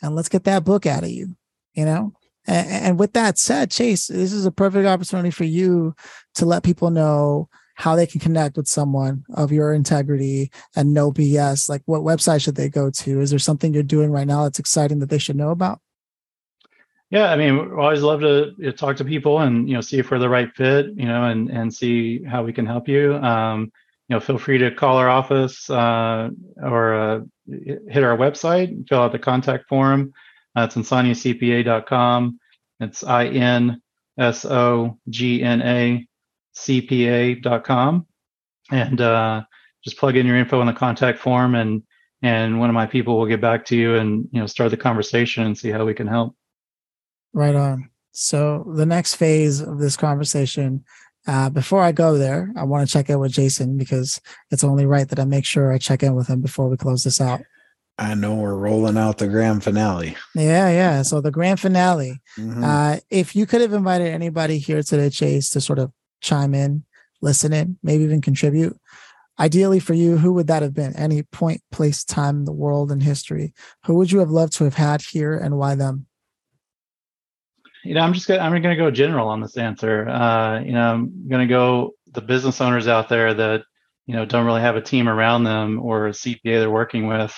and 0.00 0.14
let's 0.14 0.28
get 0.28 0.44
that 0.44 0.64
book 0.64 0.86
out 0.86 1.02
of 1.02 1.10
you. 1.10 1.36
You 1.74 1.84
know, 1.84 2.12
and, 2.46 2.68
and 2.68 2.98
with 2.98 3.14
that 3.14 3.38
said, 3.38 3.72
Chase, 3.72 4.06
this 4.06 4.32
is 4.32 4.46
a 4.46 4.52
perfect 4.52 4.86
opportunity 4.86 5.30
for 5.30 5.44
you 5.44 5.96
to 6.36 6.46
let 6.46 6.62
people 6.62 6.90
know 6.90 7.48
how 7.82 7.96
they 7.96 8.06
can 8.06 8.20
connect 8.20 8.56
with 8.56 8.68
someone 8.68 9.24
of 9.34 9.50
your 9.50 9.74
integrity 9.74 10.52
and 10.76 10.94
no 10.94 11.10
BS. 11.10 11.68
Like, 11.68 11.82
what 11.86 12.02
website 12.02 12.40
should 12.40 12.54
they 12.54 12.68
go 12.68 12.90
to? 12.90 13.20
Is 13.20 13.30
there 13.30 13.40
something 13.40 13.74
you're 13.74 13.82
doing 13.82 14.12
right 14.12 14.26
now 14.26 14.44
that's 14.44 14.60
exciting 14.60 15.00
that 15.00 15.10
they 15.10 15.18
should 15.18 15.34
know 15.34 15.50
about? 15.50 15.80
Yeah, 17.10 17.32
I 17.32 17.36
mean, 17.36 17.58
we 17.58 17.82
always 17.82 18.02
love 18.02 18.20
to 18.20 18.52
you 18.56 18.66
know, 18.66 18.70
talk 18.70 18.96
to 18.98 19.04
people 19.04 19.40
and 19.40 19.68
you 19.68 19.74
know 19.74 19.80
see 19.80 19.98
if 19.98 20.12
we're 20.12 20.20
the 20.20 20.28
right 20.28 20.48
fit, 20.54 20.90
you 20.94 21.06
know, 21.06 21.24
and 21.24 21.50
and 21.50 21.74
see 21.74 22.22
how 22.22 22.44
we 22.44 22.52
can 22.52 22.66
help 22.66 22.86
you. 22.86 23.16
Um, 23.16 23.72
you 24.08 24.14
know, 24.14 24.20
feel 24.20 24.38
free 24.38 24.58
to 24.58 24.70
call 24.70 24.96
our 24.96 25.08
office 25.08 25.68
uh, 25.68 26.30
or 26.62 26.94
uh, 26.94 27.20
hit 27.48 28.04
our 28.04 28.16
website, 28.16 28.88
fill 28.88 29.00
out 29.00 29.10
the 29.10 29.18
contact 29.18 29.68
form. 29.68 30.12
Uh, 30.56 30.68
it's 30.68 30.76
insognacpa.com. 30.76 32.38
It's 32.78 33.02
I 33.02 33.26
N 33.26 33.82
S 34.18 34.44
O 34.44 34.98
G 35.08 35.42
N 35.42 35.62
A 35.62 36.06
C 36.52 36.80
P 36.82 37.08
A.com. 37.08 38.06
And 38.70 39.00
uh, 39.00 39.42
just 39.84 39.96
plug 39.98 40.16
in 40.16 40.26
your 40.26 40.36
info 40.36 40.60
in 40.60 40.66
the 40.66 40.72
contact 40.72 41.18
form 41.18 41.54
and 41.54 41.82
and 42.22 42.60
one 42.60 42.70
of 42.70 42.74
my 42.74 42.86
people 42.86 43.18
will 43.18 43.26
get 43.26 43.40
back 43.40 43.64
to 43.66 43.76
you 43.76 43.96
and 43.96 44.28
you 44.32 44.40
know 44.40 44.46
start 44.46 44.70
the 44.70 44.76
conversation 44.76 45.44
and 45.44 45.58
see 45.58 45.70
how 45.70 45.84
we 45.84 45.94
can 45.94 46.06
help. 46.06 46.36
Right 47.32 47.54
on. 47.54 47.90
So 48.12 48.72
the 48.76 48.86
next 48.86 49.16
phase 49.16 49.60
of 49.60 49.78
this 49.78 49.96
conversation, 49.96 50.84
uh, 51.26 51.50
before 51.50 51.82
I 51.82 51.92
go 51.92 52.18
there, 52.18 52.52
I 52.56 52.64
want 52.64 52.86
to 52.86 52.92
check 52.92 53.08
in 53.08 53.18
with 53.18 53.32
Jason 53.32 53.76
because 53.76 54.20
it's 54.50 54.64
only 54.64 54.86
right 54.86 55.08
that 55.08 55.18
I 55.18 55.24
make 55.24 55.44
sure 55.44 55.72
I 55.72 55.78
check 55.78 56.02
in 56.02 56.14
with 56.14 56.28
him 56.28 56.40
before 56.40 56.68
we 56.68 56.76
close 56.76 57.04
this 57.04 57.20
out. 57.20 57.40
I 57.98 58.14
know 58.14 58.34
we're 58.34 58.54
rolling 58.54 58.96
out 58.96 59.18
the 59.18 59.28
grand 59.28 59.64
finale. 59.64 60.16
Yeah, 60.34 60.70
yeah. 60.70 61.02
So 61.02 61.20
the 61.20 61.30
grand 61.30 61.60
finale. 61.60 62.20
Mm-hmm. 62.38 62.64
Uh, 62.64 62.96
if 63.10 63.36
you 63.36 63.46
could 63.46 63.60
have 63.60 63.72
invited 63.72 64.08
anybody 64.08 64.58
here 64.58 64.82
today, 64.82 65.10
Chase, 65.10 65.50
to 65.50 65.60
sort 65.60 65.78
of 65.78 65.92
chime 66.22 66.54
in, 66.54 66.84
listen 67.20 67.52
in, 67.52 67.78
maybe 67.82 68.04
even 68.04 68.20
contribute, 68.20 68.76
ideally 69.38 69.80
for 69.80 69.94
you, 69.94 70.16
who 70.16 70.32
would 70.32 70.46
that 70.46 70.62
have 70.62 70.74
been? 70.74 70.96
Any 70.96 71.22
point, 71.24 71.60
place, 71.70 72.04
time 72.04 72.38
in 72.38 72.44
the 72.44 72.52
world 72.52 72.90
and 72.90 73.02
history. 73.02 73.52
Who 73.84 73.94
would 73.96 74.10
you 74.10 74.20
have 74.20 74.30
loved 74.30 74.54
to 74.54 74.64
have 74.64 74.74
had 74.74 75.02
here, 75.02 75.36
and 75.36 75.58
why 75.58 75.74
them? 75.74 76.06
You 77.84 77.94
know, 77.94 78.00
I'm 78.00 78.14
just 78.14 78.28
gonna 78.28 78.40
I'm 78.40 78.62
gonna 78.62 78.76
go 78.76 78.90
general 78.90 79.28
on 79.28 79.40
this 79.40 79.56
answer. 79.56 80.08
Uh, 80.08 80.60
you 80.60 80.72
know, 80.72 80.92
I'm 80.92 81.28
gonna 81.28 81.46
go 81.46 81.92
the 82.12 82.22
business 82.22 82.60
owners 82.60 82.88
out 82.88 83.08
there 83.08 83.34
that 83.34 83.64
you 84.06 84.14
know 84.14 84.24
don't 84.24 84.46
really 84.46 84.60
have 84.60 84.76
a 84.76 84.82
team 84.82 85.08
around 85.08 85.44
them 85.44 85.80
or 85.82 86.06
a 86.06 86.12
CPA 86.12 86.40
they're 86.44 86.70
working 86.70 87.06
with 87.06 87.34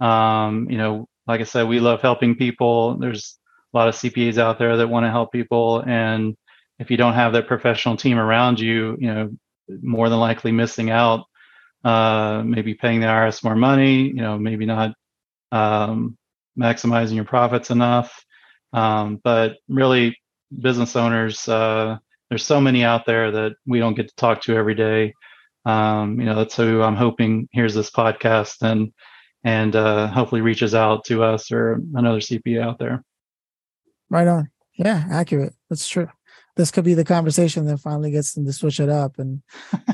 um, 0.00 0.68
you 0.70 0.78
know, 0.78 1.08
like 1.26 1.40
I 1.40 1.44
said, 1.44 1.68
we 1.68 1.80
love 1.80 2.02
helping 2.02 2.36
people. 2.36 2.98
There's 2.98 3.38
a 3.72 3.76
lot 3.76 3.88
of 3.88 3.94
CPAs 3.94 4.38
out 4.38 4.58
there 4.58 4.76
that 4.76 4.88
want 4.88 5.04
to 5.04 5.10
help 5.10 5.32
people, 5.32 5.82
and 5.86 6.36
if 6.78 6.90
you 6.90 6.96
don't 6.96 7.14
have 7.14 7.32
that 7.32 7.46
professional 7.46 7.96
team 7.96 8.18
around 8.18 8.60
you, 8.60 8.96
you 9.00 9.12
know, 9.12 9.30
more 9.82 10.08
than 10.08 10.18
likely 10.18 10.52
missing 10.52 10.90
out. 10.90 11.24
Uh, 11.84 12.42
maybe 12.44 12.74
paying 12.74 13.00
the 13.00 13.06
IRS 13.06 13.44
more 13.44 13.54
money. 13.54 14.08
You 14.08 14.14
know, 14.14 14.38
maybe 14.38 14.66
not 14.66 14.92
um, 15.52 16.16
maximizing 16.58 17.14
your 17.14 17.24
profits 17.24 17.70
enough. 17.70 18.24
Um, 18.72 19.20
but 19.22 19.58
really, 19.68 20.18
business 20.60 20.96
owners, 20.96 21.48
uh, 21.48 21.98
there's 22.28 22.44
so 22.44 22.60
many 22.60 22.84
out 22.84 23.06
there 23.06 23.30
that 23.30 23.52
we 23.66 23.78
don't 23.78 23.94
get 23.94 24.08
to 24.08 24.14
talk 24.16 24.42
to 24.42 24.56
every 24.56 24.74
day. 24.74 25.14
Um, 25.64 26.20
you 26.20 26.26
know, 26.26 26.34
that's 26.34 26.56
who 26.56 26.82
I'm 26.82 26.96
hoping 26.96 27.48
hears 27.52 27.74
this 27.74 27.90
podcast 27.90 28.62
and 28.62 28.92
and 29.44 29.76
uh, 29.76 30.08
hopefully 30.08 30.40
reaches 30.40 30.74
out 30.74 31.04
to 31.04 31.22
us 31.22 31.52
or 31.52 31.80
another 31.94 32.18
CPA 32.18 32.62
out 32.62 32.78
there. 32.80 33.04
Right 34.10 34.26
on. 34.26 34.50
Yeah, 34.74 35.04
accurate. 35.10 35.54
That's 35.70 35.88
true. 35.88 36.08
This 36.56 36.70
could 36.70 36.84
be 36.84 36.94
the 36.94 37.04
conversation 37.04 37.66
that 37.66 37.78
finally 37.78 38.10
gets 38.10 38.32
them 38.32 38.46
to 38.46 38.52
switch 38.52 38.80
it 38.80 38.88
up 38.88 39.18
and 39.18 39.42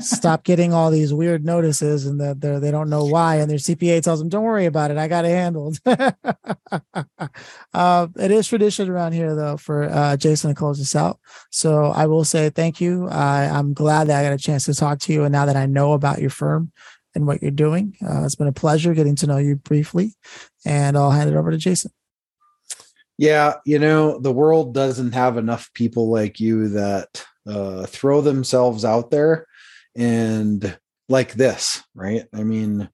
stop 0.01 0.43
getting 0.45 0.73
all 0.73 0.89
these 0.91 1.13
weird 1.13 1.43
notices 1.43 2.05
and 2.05 2.21
that 2.21 2.41
they 2.41 2.57
they 2.59 2.71
don't 2.71 2.89
know 2.89 3.05
why. 3.05 3.35
And 3.35 3.49
their 3.49 3.57
CPA 3.57 4.01
tells 4.01 4.19
them, 4.19 4.29
"Don't 4.29 4.43
worry 4.43 4.65
about 4.65 4.91
it. 4.91 4.97
I 4.97 5.07
got 5.07 5.25
it 5.25 5.29
handled." 5.29 5.79
uh, 7.73 8.07
it 8.17 8.31
is 8.31 8.47
tradition 8.47 8.89
around 8.89 9.11
here, 9.13 9.35
though, 9.35 9.57
for 9.57 9.83
uh, 9.83 10.17
Jason 10.17 10.51
to 10.51 10.55
close 10.55 10.79
this 10.79 10.95
out. 10.95 11.19
So 11.51 11.85
I 11.85 12.05
will 12.05 12.23
say 12.23 12.49
thank 12.49 12.79
you. 12.79 13.09
I'm 13.09 13.73
glad 13.73 14.07
that 14.07 14.19
I 14.19 14.23
got 14.23 14.33
a 14.33 14.37
chance 14.37 14.65
to 14.65 14.73
talk 14.73 14.99
to 14.99 15.13
you, 15.13 15.23
and 15.23 15.31
now 15.31 15.45
that 15.45 15.55
I 15.57 15.65
know 15.65 15.93
about 15.93 16.21
your 16.21 16.29
firm, 16.29 16.71
and 17.15 17.27
what 17.27 17.41
you're 17.41 17.51
doing. 17.51 17.95
Uh, 18.01 18.23
it's 18.23 18.35
been 18.35 18.47
a 18.47 18.53
pleasure 18.53 18.93
getting 18.93 19.15
to 19.17 19.27
know 19.27 19.37
you 19.37 19.55
briefly, 19.55 20.13
and 20.65 20.97
I'll 20.97 21.11
hand 21.11 21.29
it 21.29 21.35
over 21.35 21.51
to 21.51 21.57
Jason. 21.57 21.91
Yeah, 23.17 23.55
you 23.65 23.79
know, 23.79 24.19
the 24.19 24.31
world 24.31 24.73
doesn't 24.73 25.13
have 25.13 25.37
enough 25.37 25.71
people 25.73 26.09
like 26.09 26.39
you 26.39 26.69
that 26.69 27.23
uh, 27.47 27.85
throw 27.85 28.21
themselves 28.21 28.83
out 28.83 29.11
there 29.11 29.45
and 29.95 30.77
like 31.09 31.33
this, 31.33 31.83
right? 31.93 32.25
I 32.33 32.43
mean, 32.43 32.89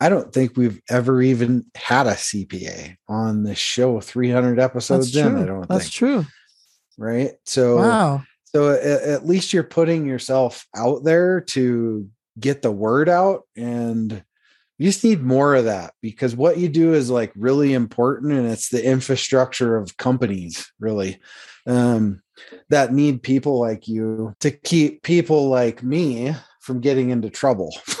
I 0.00 0.08
don't 0.08 0.32
think 0.32 0.56
we've 0.56 0.80
ever 0.88 1.20
even 1.22 1.66
had 1.74 2.06
a 2.06 2.14
CPA 2.14 2.96
on 3.08 3.42
the 3.42 3.54
show 3.54 4.00
300 4.00 4.58
episodes 4.58 5.12
That's 5.12 5.26
in. 5.26 5.32
True. 5.32 5.42
I 5.42 5.46
don't 5.46 5.68
That's 5.68 5.84
think. 5.84 5.92
true. 5.92 6.26
Right. 6.98 7.32
So, 7.44 7.76
wow. 7.76 8.22
So 8.46 8.70
at, 8.70 9.02
at 9.02 9.26
least 9.26 9.52
you're 9.52 9.62
putting 9.62 10.06
yourself 10.06 10.66
out 10.74 11.04
there 11.04 11.40
to 11.42 12.08
get 12.38 12.62
the 12.62 12.72
word 12.72 13.08
out 13.08 13.42
and 13.56 14.24
you 14.80 14.86
just 14.86 15.04
need 15.04 15.20
more 15.20 15.54
of 15.54 15.66
that 15.66 15.92
because 16.00 16.34
what 16.34 16.56
you 16.56 16.66
do 16.66 16.94
is 16.94 17.10
like 17.10 17.32
really 17.36 17.74
important 17.74 18.32
and 18.32 18.50
it's 18.50 18.70
the 18.70 18.82
infrastructure 18.82 19.76
of 19.76 19.98
companies 19.98 20.72
really. 20.80 21.20
Um, 21.66 22.22
that 22.70 22.90
need 22.90 23.22
people 23.22 23.60
like 23.60 23.86
you 23.86 24.34
to 24.40 24.50
keep 24.50 25.02
people 25.02 25.50
like 25.50 25.82
me 25.82 26.34
from 26.62 26.80
getting 26.80 27.10
into 27.10 27.28
trouble. 27.28 27.76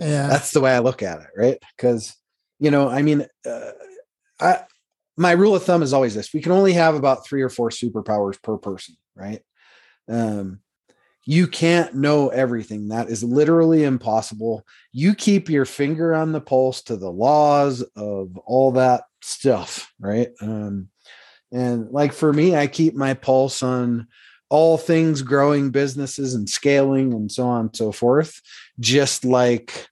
Yeah. 0.00 0.28
That's 0.28 0.52
the 0.52 0.60
way 0.62 0.72
i 0.72 0.78
look 0.78 1.02
at 1.02 1.20
it 1.20 1.28
right? 1.36 1.58
Because 1.76 2.16
you 2.58 2.70
know 2.70 2.88
i 2.88 3.02
mean 3.02 3.26
uh, 3.46 3.72
i 4.40 4.60
my 5.18 5.32
rule 5.32 5.54
of 5.54 5.62
thumb 5.62 5.82
is 5.82 5.92
always 5.92 6.14
this 6.14 6.32
we 6.32 6.40
can 6.40 6.52
only 6.52 6.72
have 6.72 6.94
about 6.94 7.26
three 7.26 7.42
or 7.42 7.50
four 7.50 7.68
superpowers 7.68 8.42
per 8.42 8.56
person 8.56 8.96
right? 9.14 9.42
Um 10.08 10.60
you 11.24 11.46
can't 11.46 11.94
know 11.94 12.28
everything. 12.28 12.88
That 12.88 13.08
is 13.08 13.22
literally 13.22 13.84
impossible. 13.84 14.66
You 14.92 15.14
keep 15.14 15.48
your 15.48 15.64
finger 15.64 16.14
on 16.14 16.32
the 16.32 16.40
pulse 16.40 16.82
to 16.82 16.96
the 16.96 17.10
laws 17.10 17.82
of 17.96 18.36
all 18.38 18.72
that 18.72 19.04
stuff, 19.22 19.92
right? 20.00 20.30
Um, 20.40 20.88
and 21.52 21.90
like 21.90 22.12
for 22.12 22.32
me, 22.32 22.56
I 22.56 22.66
keep 22.66 22.94
my 22.94 23.14
pulse 23.14 23.62
on 23.62 24.08
all 24.48 24.78
things 24.78 25.22
growing 25.22 25.70
businesses 25.70 26.34
and 26.34 26.48
scaling 26.48 27.12
and 27.12 27.30
so 27.30 27.46
on 27.46 27.66
and 27.66 27.76
so 27.76 27.92
forth, 27.92 28.40
just 28.78 29.24
like, 29.24 29.88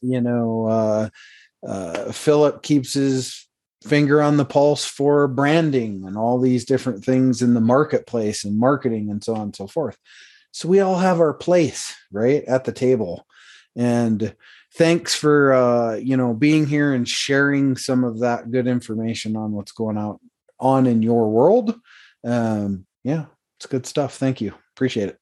you 0.00 0.20
know, 0.20 0.66
uh, 0.66 1.08
uh, 1.66 2.12
Phillip 2.12 2.62
keeps 2.62 2.94
his 2.94 3.48
finger 3.84 4.20
on 4.22 4.36
the 4.36 4.44
pulse 4.44 4.84
for 4.84 5.28
branding 5.28 6.04
and 6.06 6.16
all 6.16 6.40
these 6.40 6.64
different 6.64 7.04
things 7.04 7.42
in 7.42 7.54
the 7.54 7.60
marketplace 7.60 8.44
and 8.44 8.58
marketing 8.58 9.10
and 9.10 9.22
so 9.22 9.34
on 9.34 9.42
and 9.42 9.56
so 9.56 9.66
forth. 9.66 9.98
So 10.52 10.68
we 10.68 10.80
all 10.80 10.96
have 10.98 11.20
our 11.20 11.34
place 11.34 11.94
right 12.12 12.42
at 12.44 12.64
the 12.64 12.72
table. 12.72 13.26
And 13.76 14.34
thanks 14.74 15.14
for 15.14 15.52
uh, 15.52 15.94
you 15.96 16.16
know 16.16 16.32
being 16.34 16.66
here 16.66 16.92
and 16.94 17.08
sharing 17.08 17.76
some 17.76 18.04
of 18.04 18.20
that 18.20 18.50
good 18.50 18.66
information 18.66 19.36
on 19.36 19.52
what's 19.52 19.72
going 19.72 19.98
out 19.98 20.20
on 20.60 20.86
in 20.86 21.02
your 21.02 21.28
world. 21.30 21.74
Um, 22.24 22.86
yeah, 23.02 23.26
it's 23.58 23.66
good 23.66 23.84
stuff. 23.86 24.16
Thank 24.16 24.40
you. 24.40 24.54
Appreciate 24.76 25.08
it. 25.10 25.18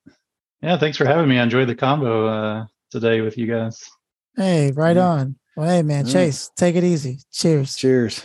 Yeah, 0.62 0.76
thanks 0.78 0.96
for 0.96 1.04
having 1.06 1.28
me. 1.28 1.38
I 1.38 1.42
enjoyed 1.42 1.68
the 1.68 1.74
combo 1.74 2.26
uh, 2.26 2.66
today 2.90 3.20
with 3.22 3.36
you 3.36 3.46
guys. 3.46 3.82
Hey, 4.36 4.70
right 4.70 4.96
on. 4.96 5.36
Well, 5.56 5.68
hey, 5.68 5.82
man, 5.82 6.04
Mm. 6.06 6.12
Chase, 6.12 6.50
take 6.56 6.76
it 6.76 6.84
easy. 6.84 7.18
Cheers. 7.32 7.74
Cheers. 7.76 8.24